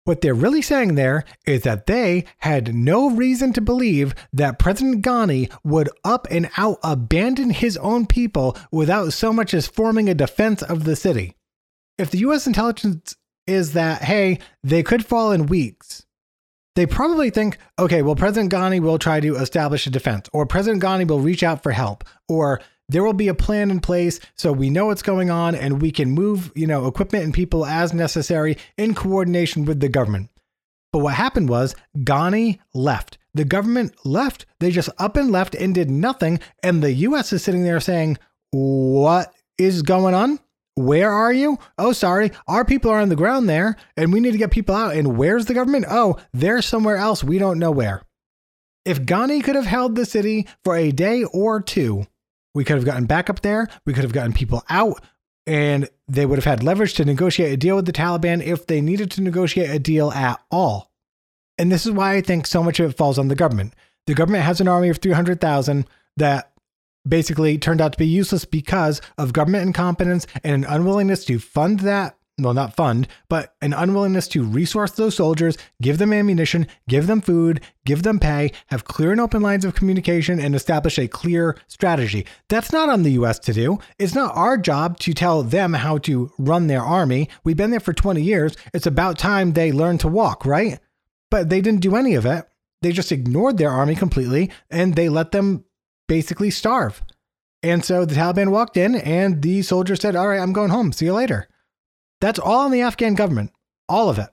[0.05, 5.03] What they're really saying there is that they had no reason to believe that President
[5.03, 10.13] Ghani would up and out abandon his own people without so much as forming a
[10.13, 11.35] defense of the city.
[11.97, 16.05] If the US intelligence is that, hey, they could fall in weeks,
[16.77, 20.83] they probably think, okay, well, President Ghani will try to establish a defense, or President
[20.83, 24.51] Ghani will reach out for help, or there will be a plan in place so
[24.51, 27.95] we know what's going on and we can move, you know, equipment and people as
[27.95, 30.29] necessary in coordination with the government.
[30.93, 33.17] But what happened was Ghani left.
[33.33, 34.45] The government left.
[34.59, 36.39] They just up and left and did nothing.
[36.61, 38.19] And the US is sitting there saying,
[38.51, 40.39] What is going on?
[40.77, 41.57] Where are you?
[41.79, 42.31] Oh, sorry.
[42.47, 44.95] Our people are on the ground there and we need to get people out.
[44.95, 45.85] And where's the government?
[45.89, 47.23] Oh, they're somewhere else.
[47.23, 48.03] We don't know where.
[48.85, 52.05] If Ghani could have held the city for a day or two,
[52.53, 53.67] we could have gotten back up there.
[53.85, 55.03] We could have gotten people out,
[55.45, 58.79] and they would have had leverage to negotiate a deal with the Taliban if they
[58.79, 60.91] needed to negotiate a deal at all.
[61.57, 63.73] And this is why I think so much of it falls on the government.
[64.05, 66.51] The government has an army of 300,000 that
[67.07, 71.81] basically turned out to be useless because of government incompetence and an unwillingness to fund
[71.81, 77.07] that well, not fund, but an unwillingness to resource those soldiers, give them ammunition, give
[77.07, 81.07] them food, give them pay, have clear and open lines of communication, and establish a
[81.07, 82.27] clear strategy.
[82.47, 83.79] That's not on the US to do.
[83.97, 87.27] It's not our job to tell them how to run their army.
[87.43, 88.55] We've been there for 20 years.
[88.71, 90.79] It's about time they learn to walk, right?
[91.31, 92.45] But they didn't do any of it.
[92.83, 95.65] They just ignored their army completely and they let them
[96.07, 97.01] basically starve.
[97.63, 100.91] And so the Taliban walked in and the soldiers said, All right, I'm going home.
[100.91, 101.47] See you later.
[102.21, 103.51] That's all on the Afghan government,
[103.87, 104.29] all of it.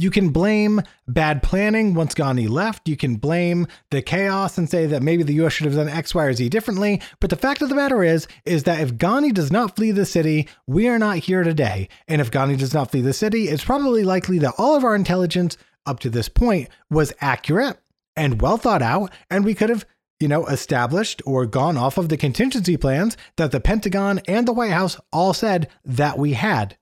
[0.00, 2.88] You can blame bad planning once Ghani left.
[2.88, 6.14] You can blame the chaos and say that maybe the US should have done X,
[6.14, 7.02] Y, or Z differently.
[7.20, 10.06] But the fact of the matter is, is that if Ghani does not flee the
[10.06, 11.90] city, we are not here today.
[12.08, 14.94] And if Ghani does not flee the city, it's probably likely that all of our
[14.94, 17.78] intelligence up to this point was accurate
[18.16, 19.84] and well thought out, and we could have
[20.20, 24.52] you know, established or gone off of the contingency plans that the Pentagon and the
[24.52, 26.76] White House all said that we had.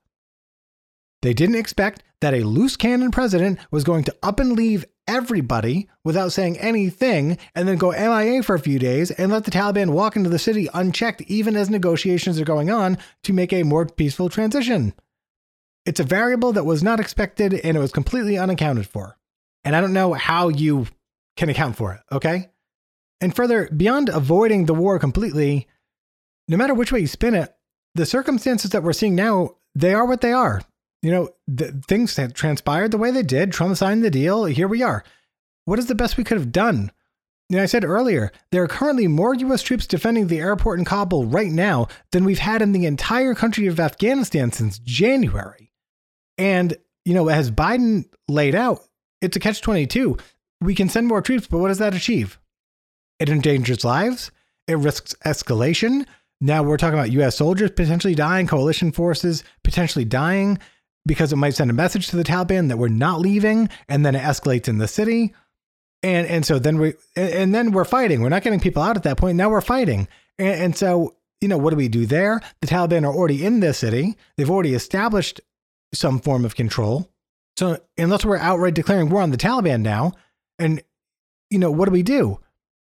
[1.21, 5.89] They didn't expect that a loose cannon president was going to up and leave everybody
[6.03, 9.89] without saying anything and then go MIA for a few days and let the Taliban
[9.89, 13.85] walk into the city unchecked, even as negotiations are going on to make a more
[13.85, 14.93] peaceful transition.
[15.85, 19.17] It's a variable that was not expected and it was completely unaccounted for.
[19.63, 20.87] And I don't know how you
[21.35, 22.49] can account for it, okay?
[23.21, 25.67] And further, beyond avoiding the war completely,
[26.47, 27.53] no matter which way you spin it,
[27.95, 30.61] the circumstances that we're seeing now, they are what they are
[31.01, 33.51] you know, the, things transpired the way they did.
[33.51, 34.45] Trump signed the deal.
[34.45, 35.03] Here we are.
[35.65, 36.91] What is the best we could have done?
[37.47, 39.63] You know, I said earlier, there are currently more U.S.
[39.63, 43.65] troops defending the airport in Kabul right now than we've had in the entire country
[43.67, 45.71] of Afghanistan since January.
[46.37, 48.81] And, you know, as Biden laid out,
[49.21, 50.17] it's a catch 22.
[50.61, 52.39] We can send more troops, but what does that achieve?
[53.19, 54.31] It endangers lives,
[54.67, 56.05] it risks escalation.
[56.41, 57.35] Now we're talking about U.S.
[57.35, 60.57] soldiers potentially dying, coalition forces potentially dying
[61.05, 64.15] because it might send a message to the Taliban that we're not leaving, and then
[64.15, 65.33] it escalates in the city.
[66.01, 68.21] And and so then we and then we're fighting.
[68.21, 69.35] We're not getting people out at that point.
[69.35, 70.07] Now we're fighting.
[70.37, 72.39] And, and so, you know, what do we do there?
[72.61, 74.15] The Taliban are already in this city.
[74.37, 75.41] They've already established
[75.93, 77.11] some form of control.
[77.57, 80.13] So unless we're outright declaring war on the Taliban now,
[80.57, 80.81] and
[81.49, 82.39] you know, what do we do?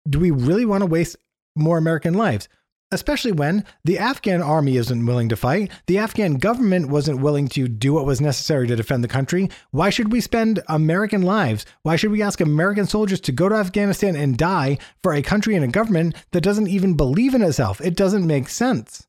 [0.07, 1.17] Do we really want to waste
[1.55, 2.47] more American lives?
[2.91, 7.67] especially when the Afghan army isn't willing to fight, the Afghan government wasn't willing to
[7.67, 9.49] do what was necessary to defend the country.
[9.71, 11.65] Why should we spend American lives?
[11.83, 15.55] Why should we ask American soldiers to go to Afghanistan and die for a country
[15.55, 17.81] and a government that doesn't even believe in itself?
[17.81, 19.07] It doesn't make sense.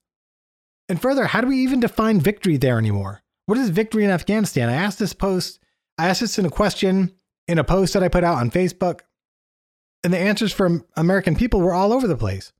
[0.88, 3.22] And further, how do we even define victory there anymore?
[3.46, 4.68] What is victory in Afghanistan?
[4.68, 5.60] I asked this post,
[5.98, 7.12] I asked this in a question
[7.46, 9.00] in a post that I put out on Facebook,
[10.06, 12.52] and the answers from American people were all over the place.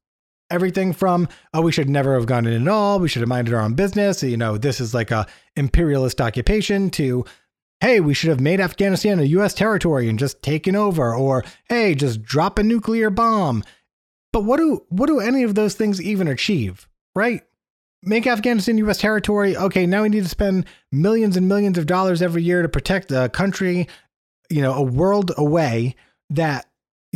[0.50, 3.54] Everything from, oh, we should never have gone in at all, we should have minded
[3.54, 7.24] our own business, you know, this is like a imperialist occupation, to,
[7.78, 11.94] hey, we should have made Afghanistan a US territory and just taken over, or hey,
[11.94, 13.62] just drop a nuclear bomb.
[14.32, 17.42] But what do what do any of those things even achieve, right?
[18.02, 18.98] make Afghanistan U.S.
[18.98, 19.56] territory.
[19.56, 23.10] Okay, now we need to spend millions and millions of dollars every year to protect
[23.10, 23.88] a country,
[24.50, 25.96] you know, a world away
[26.30, 26.66] that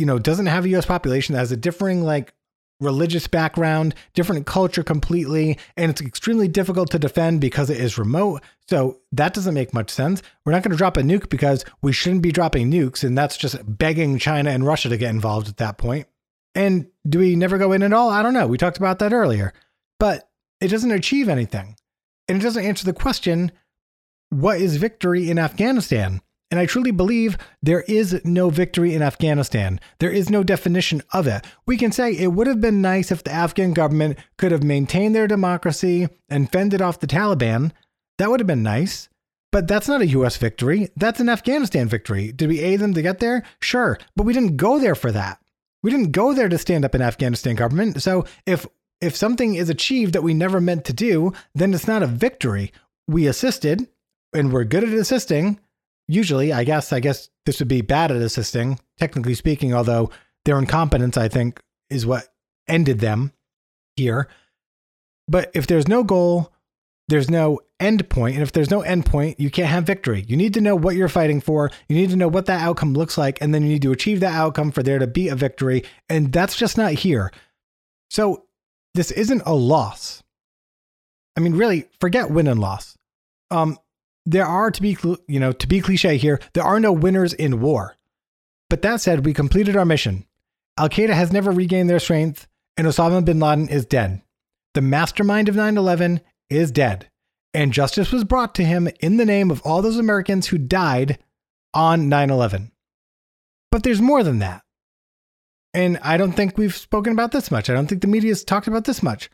[0.01, 0.85] you know doesn't have a U.S.
[0.87, 2.33] population that has a differing like
[2.79, 8.41] religious background, different culture completely, and it's extremely difficult to defend because it is remote.
[8.67, 10.23] So that doesn't make much sense.
[10.43, 13.37] We're not going to drop a nuke because we shouldn't be dropping nukes, and that's
[13.37, 16.07] just begging China and Russia to get involved at that point.
[16.55, 18.09] And do we never go in at all?
[18.09, 18.47] I don't know.
[18.47, 19.53] We talked about that earlier.
[19.99, 20.27] But
[20.59, 21.75] it doesn't achieve anything.
[22.27, 23.51] And it doesn't answer the question
[24.31, 26.21] what is victory in Afghanistan?
[26.51, 29.79] And I truly believe there is no victory in Afghanistan.
[29.99, 31.47] There is no definition of it.
[31.65, 35.15] We can say it would have been nice if the Afghan government could have maintained
[35.15, 37.71] their democracy and fended off the Taliban.
[38.17, 39.07] That would have been nice.
[39.51, 40.89] But that's not a US victory.
[40.97, 42.31] That's an Afghanistan victory.
[42.33, 43.43] Did we aid them to get there?
[43.61, 43.97] Sure.
[44.15, 45.39] But we didn't go there for that.
[45.83, 48.01] We didn't go there to stand up an Afghanistan government.
[48.01, 48.67] So if
[48.99, 52.71] if something is achieved that we never meant to do, then it's not a victory.
[53.07, 53.87] We assisted
[54.33, 55.59] and we're good at assisting.
[56.07, 60.09] Usually, I guess, I guess this would be bad at assisting, technically speaking, although
[60.45, 62.27] their incompetence, I think, is what
[62.67, 63.33] ended them
[63.95, 64.27] here.
[65.27, 66.51] But if there's no goal,
[67.07, 68.35] there's no end point.
[68.35, 70.23] And if there's no end point, you can't have victory.
[70.27, 71.69] You need to know what you're fighting for.
[71.89, 73.41] You need to know what that outcome looks like.
[73.41, 75.83] And then you need to achieve that outcome for there to be a victory.
[76.09, 77.31] And that's just not here.
[78.09, 78.45] So
[78.93, 80.23] this isn't a loss.
[81.37, 82.97] I mean, really, forget win and loss.
[83.49, 83.77] Um,
[84.25, 87.61] there are to be, you know, to be cliche here, there are no winners in
[87.61, 87.95] war.
[88.69, 90.25] But that said, we completed our mission.
[90.77, 94.21] Al Qaeda has never regained their strength, and Osama bin Laden is dead.
[94.73, 97.09] The mastermind of 9 11 is dead,
[97.53, 101.19] and justice was brought to him in the name of all those Americans who died
[101.73, 102.71] on 9 11.
[103.71, 104.63] But there's more than that.
[105.73, 107.69] And I don't think we've spoken about this much.
[107.69, 109.29] I don't think the media has talked about this much.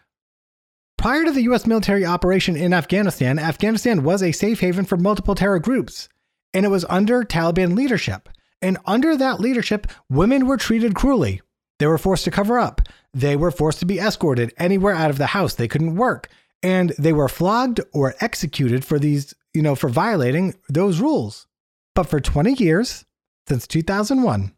[0.97, 5.35] Prior to the US military operation in Afghanistan, Afghanistan was a safe haven for multiple
[5.35, 6.09] terror groups,
[6.53, 8.29] and it was under Taliban leadership.
[8.63, 11.41] And under that leadership, women were treated cruelly.
[11.77, 12.81] They were forced to cover up.
[13.13, 15.53] They were forced to be escorted anywhere out of the house.
[15.53, 16.29] They couldn't work.
[16.63, 21.45] And they were flogged or executed for these, you know, for violating those rules.
[21.93, 23.05] But for 20 years,
[23.47, 24.53] since 2001,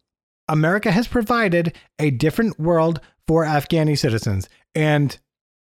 [0.48, 4.48] America has provided a different world for Afghani citizens.
[4.74, 5.20] And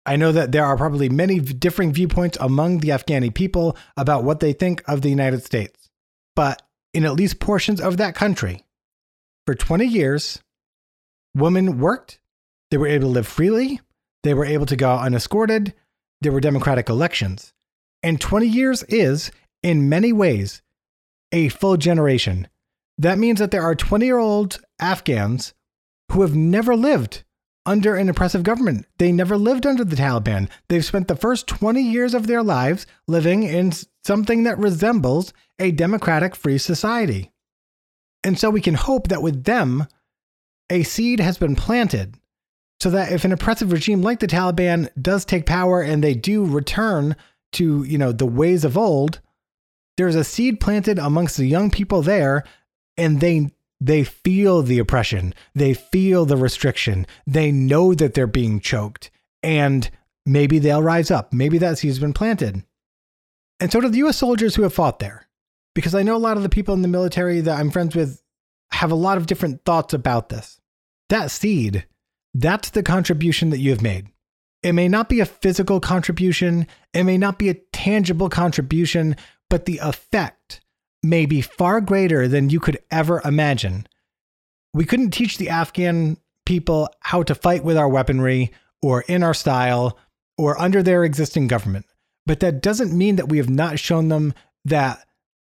[0.10, 4.40] I know that there are probably many differing viewpoints among the Afghani people about what
[4.40, 5.92] they think of the United States.
[6.36, 6.64] But
[6.96, 8.66] in at least portions of that country,
[9.46, 10.40] for 20 years,
[11.36, 12.20] women worked,
[12.72, 13.82] they were able to live freely,
[14.24, 15.76] they were able to go unescorted,
[16.22, 17.54] there were democratic elections.
[18.02, 19.30] And 20 years is,
[19.62, 20.64] in many ways,
[21.32, 22.48] a full generation
[22.98, 25.54] that means that there are 20 year old Afghans
[26.12, 27.24] who have never lived
[27.66, 28.86] under an oppressive government.
[28.98, 30.50] They never lived under the Taliban.
[30.68, 33.74] They've spent the first 20 years of their lives living in
[34.04, 37.32] something that resembles a democratic free society.
[38.24, 39.88] And so we can hope that with them,
[40.70, 42.16] a seed has been planted
[42.80, 46.46] so that if an oppressive regime like the Taliban does take power and they do
[46.46, 47.16] return
[47.54, 49.20] to, you know, the ways of old,
[49.98, 52.44] there's a seed planted amongst the young people there
[52.96, 53.50] and they
[53.80, 59.10] they feel the oppression, they feel the restriction, they know that they're being choked,
[59.42, 59.90] and
[60.26, 61.34] maybe they'll rise up.
[61.34, 62.64] Maybe that seed's been planted.
[63.60, 65.28] And so do the US soldiers who have fought there.
[65.76, 68.22] Because I know a lot of the people in the military that I'm friends with
[68.72, 70.60] have a lot of different thoughts about this.
[71.10, 71.86] That seed,
[72.34, 74.08] that's the contribution that you have made.
[74.62, 79.16] It may not be a physical contribution, it may not be a tangible contribution,
[79.50, 80.62] but the effect
[81.04, 83.88] may be far greater than you could ever imagine.
[84.74, 88.52] We couldn't teach the Afghan people how to fight with our weaponry
[88.82, 89.98] or in our style
[90.38, 91.86] or under their existing government.
[92.26, 94.34] But that doesn't mean that we have not shown them
[94.66, 95.06] that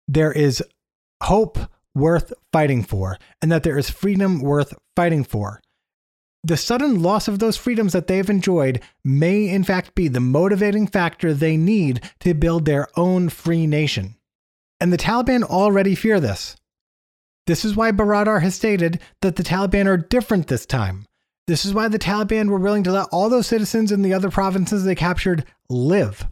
[0.08, 0.64] there is
[1.24, 1.60] hope
[1.94, 5.62] worth fighting for and that there is freedom worth fighting for.
[6.44, 10.88] the sudden loss of those freedoms that they've enjoyed may, in fact, be the motivating
[10.88, 14.16] factor they need to build their own free nation.
[14.82, 16.58] And the Taliban already fear this.
[17.46, 21.06] This is why Baradar has stated that the Taliban are different this time.
[21.48, 24.32] This is why the Taliban were willing to let all those citizens in the other
[24.32, 26.28] provinces they captured live.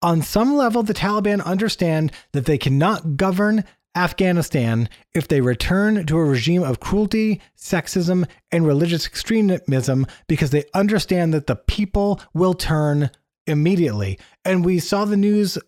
[0.00, 3.64] On some level, the Taliban understand that they cannot govern
[3.94, 10.64] Afghanistan if they return to a regime of cruelty, sexism, and religious extremism because they
[10.72, 13.10] understand that the people will turn
[13.46, 14.18] immediately.
[14.44, 15.58] And we saw the news,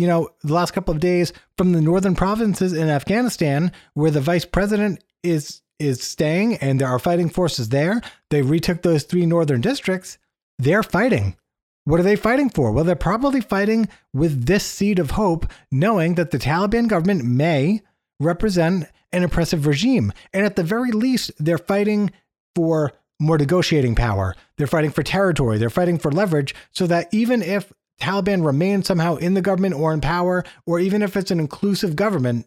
[0.00, 4.20] you know, the last couple of days from the northern provinces in Afghanistan where the
[4.20, 8.00] vice president is is staying and there are fighting forces there.
[8.30, 10.16] They retook those three northern districts.
[10.58, 11.36] They're fighting.
[11.84, 12.72] What are they fighting for?
[12.72, 17.82] Well, they're probably fighting with this seed of hope, knowing that the Taliban government may
[18.20, 20.12] represent an oppressive regime.
[20.32, 22.10] And at the very least, they're fighting
[22.54, 24.34] for more negotiating power.
[24.56, 25.58] They're fighting for territory.
[25.58, 29.92] They're fighting for leverage so that even if Taliban remain somehow in the government or
[29.92, 32.46] in power, or even if it's an inclusive government,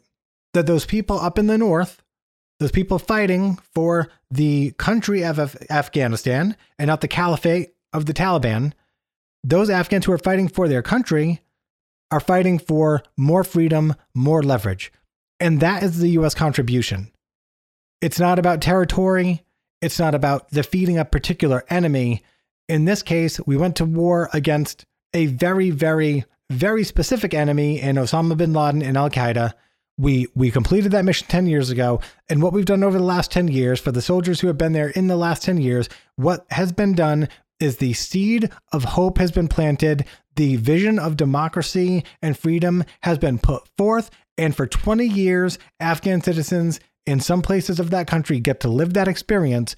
[0.54, 2.02] that those people up in the north,
[2.60, 8.14] those people fighting for the country of Af- Afghanistan and not the caliphate of the
[8.14, 8.74] Taliban,
[9.44, 11.42] those Afghans who are fighting for their country
[12.12, 14.92] are fighting for more freedom, more leverage.
[15.40, 17.12] And that is the US contribution.
[18.02, 19.44] It's not about territory,
[19.82, 22.24] it's not about defeating a particular enemy.
[22.70, 27.96] In this case, we went to war against a very, very, very specific enemy in
[27.96, 29.54] Osama bin Laden and Al Qaeda.
[29.98, 32.02] We we completed that mission 10 years ago.
[32.28, 34.74] And what we've done over the last 10 years, for the soldiers who have been
[34.74, 37.30] there in the last 10 years, what has been done
[37.60, 43.18] is the seed of hope has been planted, the vision of democracy and freedom has
[43.18, 48.40] been put forth, and for 20 years, Afghan citizens in some places of that country
[48.40, 49.76] get to live that experience.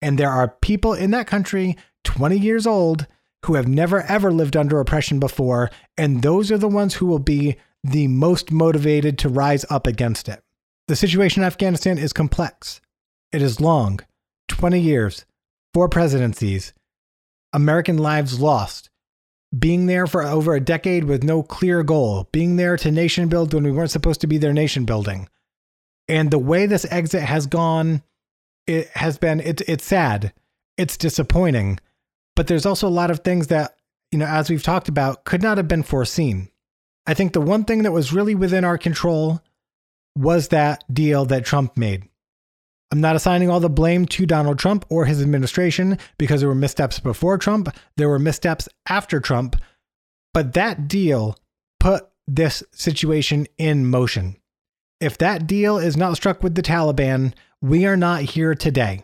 [0.00, 3.06] And there are people in that country, 20 years old,
[3.44, 5.70] who have never ever lived under oppression before.
[5.96, 10.28] And those are the ones who will be the most motivated to rise up against
[10.28, 10.42] it.
[10.88, 12.80] The situation in Afghanistan is complex,
[13.32, 14.00] it is long
[14.48, 15.26] 20 years,
[15.74, 16.72] four presidencies,
[17.52, 18.90] American lives lost,
[19.56, 23.54] being there for over a decade with no clear goal, being there to nation build
[23.54, 25.28] when we weren't supposed to be there nation building.
[26.08, 28.02] And the way this exit has gone,
[28.66, 30.32] it has been it's it's sad.
[30.76, 31.78] It's disappointing.
[32.36, 33.74] But there's also a lot of things that,
[34.12, 36.48] you know, as we've talked about, could not have been foreseen.
[37.06, 39.42] I think the one thing that was really within our control
[40.16, 42.04] was that deal that Trump made.
[42.92, 46.54] I'm not assigning all the blame to Donald Trump or his administration because there were
[46.54, 49.56] missteps before Trump, there were missteps after Trump,
[50.32, 51.36] but that deal
[51.80, 54.36] put this situation in motion.
[55.00, 59.02] If that deal is not struck with the Taliban, we are not here today.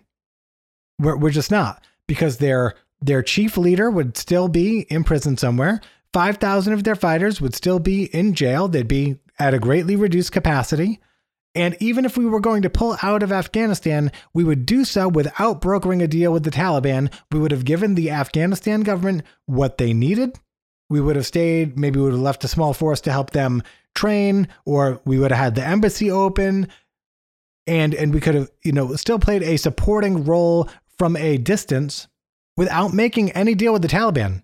[0.99, 5.81] We're, we're just not because their their chief leader would still be in prison somewhere.
[6.13, 8.69] 5,000 of their fighters would still be in jail.
[8.69, 11.01] They'd be at a greatly reduced capacity.
[11.55, 15.09] And even if we were going to pull out of Afghanistan, we would do so
[15.09, 17.13] without brokering a deal with the Taliban.
[17.31, 20.39] We would have given the Afghanistan government what they needed.
[20.89, 23.63] We would have stayed, maybe we would have left a small force to help them
[23.95, 26.69] train, or we would have had the embassy open.
[27.67, 30.69] And, and we could have, you know, still played a supporting role
[30.99, 32.09] from a distance
[32.57, 34.43] without making any deal with the Taliban.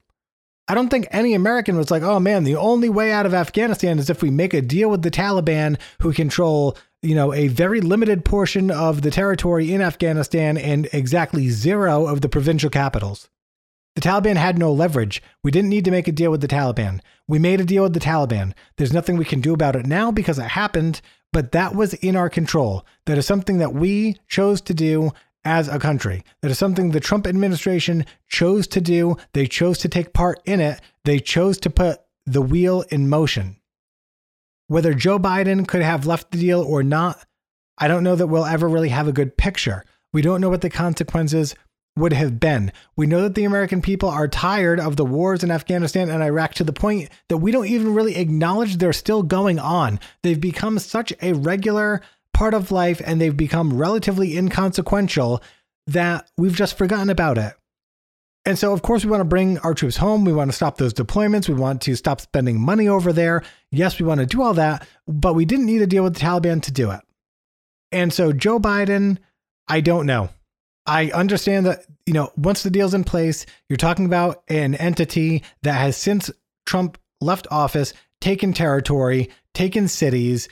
[0.66, 3.98] I don't think any American was like, oh man, the only way out of Afghanistan
[3.98, 7.80] is if we make a deal with the Taliban who control you know, a very
[7.80, 13.28] limited portion of the territory in Afghanistan and exactly zero of the provincial capitals.
[13.94, 15.22] The Taliban had no leverage.
[15.43, 17.01] We didn't need to make a deal with the Taliban.
[17.26, 18.52] We made a deal with the Taliban.
[18.76, 21.01] There's nothing we can do about it now because it happened,
[21.32, 22.85] but that was in our control.
[23.06, 25.12] That is something that we chose to do
[25.49, 26.23] as a country.
[26.43, 29.16] That is something the Trump administration chose to do.
[29.33, 30.81] They chose to take part in it.
[31.05, 33.57] They chose to put the wheel in motion.
[34.66, 37.25] Whether Joe Biden could have left the deal or not,
[37.79, 39.85] I don't know that we'll ever really have a good picture.
[40.12, 41.55] We don't know what the consequences
[41.97, 42.70] would have been.
[42.95, 46.55] We know that the American people are tired of the wars in Afghanistan and Iraq
[46.55, 49.99] to the point that we don't even really acknowledge they're still going on.
[50.23, 52.03] They've become such a regular
[52.34, 55.42] part of life and they've become relatively inconsequential
[55.88, 57.55] that we've just forgotten about it.
[58.44, 60.24] And so, of course, we want to bring our troops home.
[60.24, 61.48] We want to stop those deployments.
[61.48, 63.42] We want to stop spending money over there.
[63.70, 66.20] Yes, we want to do all that, but we didn't need to deal with the
[66.20, 67.00] Taliban to do it.
[67.92, 69.18] And so, Joe Biden,
[69.66, 70.30] I don't know.
[70.86, 75.42] I understand that, you know, once the deal's in place, you're talking about an entity
[75.62, 76.30] that has since
[76.64, 80.48] Trump left office taken territory, taken cities,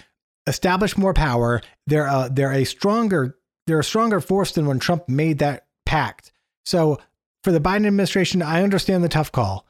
[0.46, 1.60] established more power.
[1.86, 3.36] They're uh, they're a stronger
[3.66, 6.32] they're a stronger force than when Trump made that pact.
[6.64, 6.98] So
[7.42, 9.66] for the Biden administration, I understand the tough call.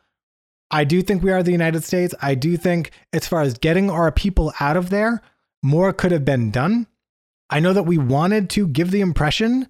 [0.71, 2.15] I do think we are the United States.
[2.21, 5.23] I do think, as far as getting our people out of there,
[5.63, 6.87] more could have been done.
[7.49, 9.69] I know that we wanted to give the impression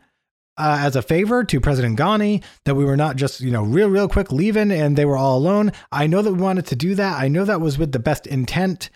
[0.57, 3.91] uh, as a favor to President Ghani that we were not just, you know, real,
[3.91, 5.73] real quick leaving and they were all alone.
[5.93, 7.20] I know that we wanted to do that.
[7.20, 8.89] I know that was with the best intent,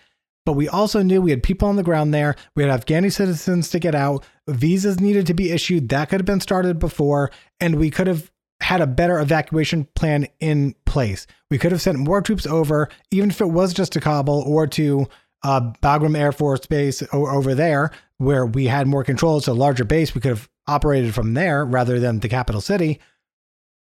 [0.45, 2.35] but we also knew we had people on the ground there.
[2.55, 4.25] We had Afghani citizens to get out.
[4.47, 5.89] Visas needed to be issued.
[5.89, 8.31] That could have been started before, and we could have
[8.61, 11.27] had a better evacuation plan in place.
[11.49, 14.67] We could have sent more troops over, even if it was just to Kabul or
[14.67, 15.07] to
[15.43, 19.37] uh, Bagram Air Force Base over there, where we had more control.
[19.37, 20.13] It's a larger base.
[20.13, 22.99] We could have operated from there rather than the capital city.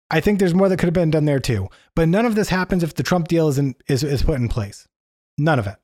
[0.09, 1.69] I think there's more that could have been done there too.
[1.95, 4.87] But none of this happens if the Trump deal isn't is, is put in place.
[5.37, 5.75] None of it.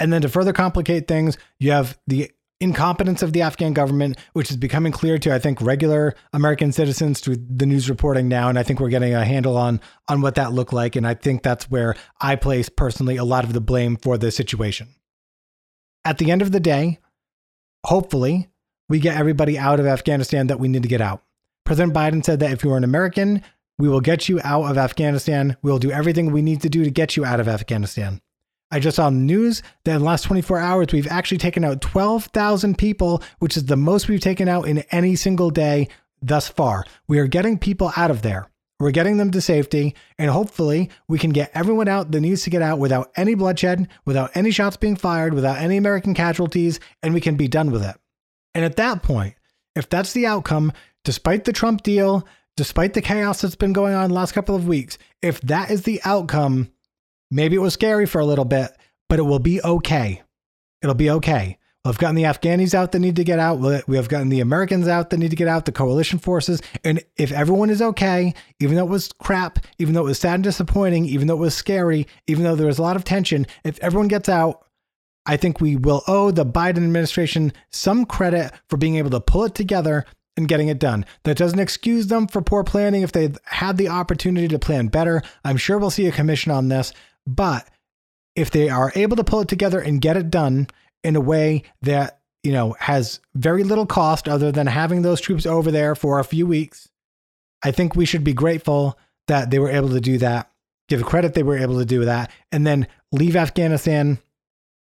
[0.00, 2.30] And then to further complicate things, you have the
[2.60, 7.20] incompetence of the Afghan government, which is becoming clear to I think regular American citizens
[7.20, 10.34] through the news reporting now, and I think we're getting a handle on on what
[10.36, 13.60] that looked like, and I think that's where I place personally a lot of the
[13.60, 14.88] blame for the situation.
[16.04, 16.98] At the end of the day,
[17.84, 18.48] hopefully,
[18.88, 21.22] we get everybody out of Afghanistan that we need to get out.
[21.64, 23.42] President Biden said that if you are an American,
[23.78, 25.56] we will get you out of Afghanistan.
[25.62, 28.20] We'll do everything we need to do to get you out of Afghanistan.
[28.70, 32.76] I just saw news that in the last 24 hours, we've actually taken out 12,000
[32.76, 35.88] people, which is the most we've taken out in any single day
[36.20, 36.84] thus far.
[37.06, 38.50] We are getting people out of there.
[38.80, 42.50] We're getting them to safety, and hopefully, we can get everyone out that needs to
[42.50, 47.12] get out without any bloodshed, without any shots being fired, without any American casualties, and
[47.12, 47.96] we can be done with it.
[48.54, 49.34] And at that point,
[49.74, 50.72] if that's the outcome,
[51.04, 52.24] despite the Trump deal,
[52.56, 55.82] despite the chaos that's been going on the last couple of weeks, if that is
[55.82, 56.70] the outcome,
[57.30, 58.70] maybe it was scary for a little bit,
[59.08, 60.22] but it will be okay.
[60.82, 61.58] It'll be okay.
[61.84, 63.60] We've gotten the Afghanis out that need to get out.
[63.88, 66.60] We have gotten the Americans out that need to get out, the coalition forces.
[66.84, 70.34] And if everyone is okay, even though it was crap, even though it was sad
[70.34, 73.46] and disappointing, even though it was scary, even though there was a lot of tension,
[73.64, 74.66] if everyone gets out,
[75.24, 79.44] I think we will owe the Biden administration some credit for being able to pull
[79.44, 80.04] it together
[80.36, 81.06] and getting it done.
[81.24, 85.22] That doesn't excuse them for poor planning if they had the opportunity to plan better.
[85.44, 86.92] I'm sure we'll see a commission on this,
[87.28, 87.68] but
[88.34, 90.68] if they are able to pull it together and get it done
[91.04, 95.44] in a way that, you know, has very little cost other than having those troops
[95.44, 96.88] over there for a few weeks,
[97.62, 100.50] I think we should be grateful that they were able to do that.
[100.88, 104.18] Give credit they were able to do that and then leave Afghanistan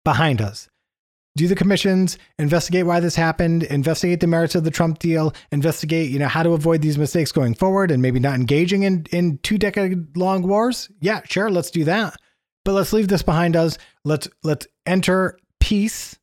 [0.04, 0.70] behind us.
[1.38, 6.12] Do the commissions, investigate why this happened, investigate the merits of the Trump deal, investigate,
[6.12, 9.40] you know, how to avoid these mistakes going forward and maybe not engaging in, in
[9.40, 10.90] two decade long wars.
[11.02, 12.16] Yeah, sure, let's do that.
[12.66, 13.78] But let's leave this behind us.
[14.04, 16.18] Let's let's enter peace.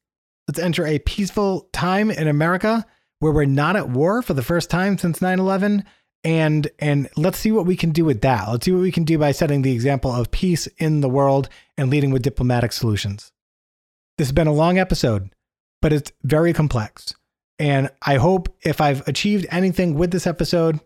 [0.47, 2.85] Let's enter a peaceful time in America
[3.21, 5.85] where we're not at war for the first time since 9/11
[6.25, 8.49] and and let's see what we can do with that.
[8.49, 11.49] Let's see what we can do by setting the example of peace in the world
[11.77, 13.33] and leading with diplomatic solutions.
[14.19, 15.31] This has been a long episode,
[15.81, 17.15] but it's very complex.
[17.59, 20.81] And I hope if I've achieved anything with this episode,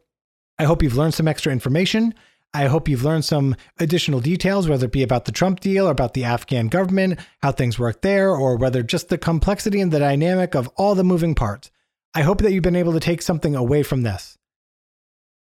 [0.58, 2.14] I hope you've learned some extra information.
[2.54, 5.90] I hope you've learned some additional details, whether it be about the Trump deal or
[5.90, 9.98] about the Afghan government, how things work there, or whether just the complexity and the
[9.98, 11.70] dynamic of all the moving parts.
[12.14, 14.38] I hope that you've been able to take something away from this.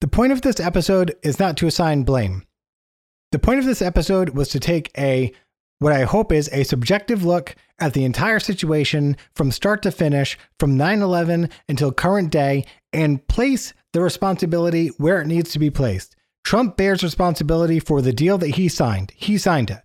[0.01, 2.47] The point of this episode is not to assign blame.
[3.31, 5.33] The point of this episode was to take a
[5.79, 10.39] what I hope is a subjective look at the entire situation from start to finish,
[10.61, 15.71] from 9 11 until current day, and place the responsibility where it needs to be
[15.71, 16.15] placed.
[16.45, 19.13] Trump bears responsibility for the deal that he signed.
[19.17, 19.81] He signed it.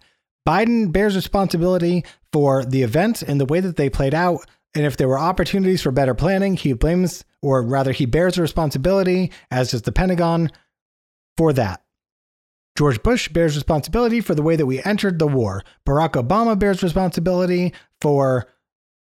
[0.48, 4.46] Biden bears responsibility for the events and the way that they played out.
[4.74, 9.32] And if there were opportunities for better planning, he blames, or rather, he bears responsibility,
[9.52, 10.52] as does the Pentagon,
[11.36, 11.84] for that.
[12.78, 15.64] George Bush bears responsibility for the way that we entered the war.
[15.88, 18.48] Barack Obama bears responsibility for,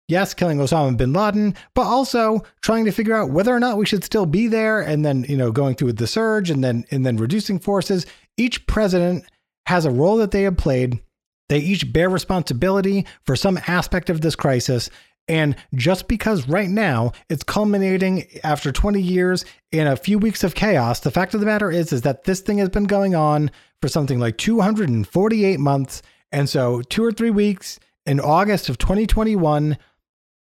[0.09, 3.87] yes, killing Osama bin Laden, but also trying to figure out whether or not we
[3.87, 7.05] should still be there and then, you know, going through the surge and then and
[7.05, 8.07] then reducing forces.
[8.37, 9.25] Each president
[9.67, 11.01] has a role that they have played.
[11.49, 14.91] They each bear responsibility for some aspect of this crisis.
[15.29, 20.55] And just because right now it's culminating after 20 years in a few weeks of
[20.55, 23.51] chaos, the fact of the matter is is that this thing has been going on
[23.83, 26.03] for something like 248 months.
[26.33, 29.77] And so, 2 or 3 weeks in August of 2021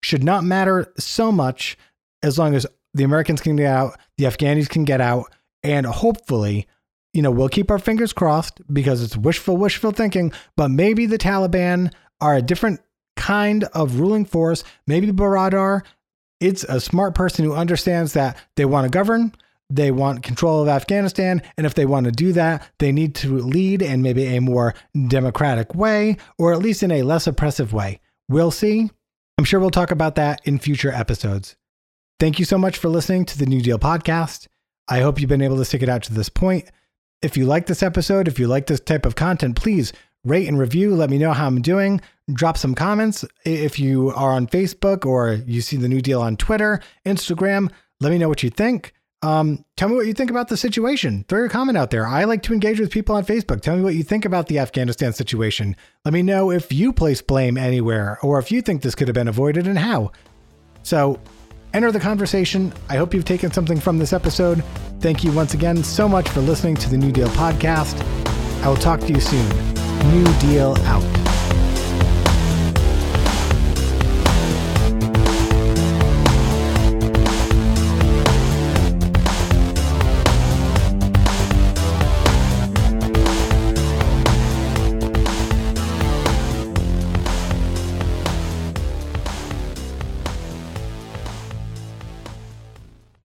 [0.05, 1.79] should not matter so much
[2.23, 5.33] as long as the Americans can get out, the Afghanis can get out,
[5.63, 6.67] and hopefully,
[7.13, 11.19] you know, we'll keep our fingers crossed because it's wishful, wishful thinking, but maybe the
[11.19, 12.81] Taliban are a different
[13.17, 14.63] kind of ruling force.
[14.87, 15.83] Maybe Baradar,
[16.41, 19.33] it's a smart person who understands that they want to govern.
[19.71, 21.43] they want control of Afghanistan.
[21.57, 24.75] And if they want to do that, they need to lead in maybe a more
[25.09, 28.01] democratic way, or at least in a less oppressive way.
[28.29, 28.91] We'll see.
[29.37, 31.57] I'm sure we'll talk about that in future episodes.
[32.21, 34.47] Thank you so much for listening to the New Deal podcast.
[34.87, 36.71] I hope you've been able to stick it out to this point.
[37.21, 39.93] If you like this episode, if you like this type of content, please
[40.25, 40.95] rate and review.
[40.95, 42.01] Let me know how I'm doing.
[42.33, 43.25] Drop some comments.
[43.45, 47.71] If you are on Facebook or you see the New Deal on Twitter, Instagram,
[48.01, 48.93] let me know what you think.
[49.25, 51.25] Um, tell me what you think about the situation.
[51.29, 52.07] Throw your comment out there.
[52.07, 53.63] I like to engage with people on Facebook.
[53.63, 55.77] Tell me what you think about the Afghanistan situation.
[56.05, 59.15] Let me know if you place blame anywhere or if you think this could have
[59.15, 60.13] been avoided and how.
[60.83, 61.19] So,
[61.73, 62.71] enter the conversation.
[62.91, 64.63] I hope you've taken something from this episode.
[65.01, 67.99] Thank you once again so much for listening to the New Deal podcast.
[68.63, 69.49] I will talk to you soon.
[70.11, 71.24] New Deal out.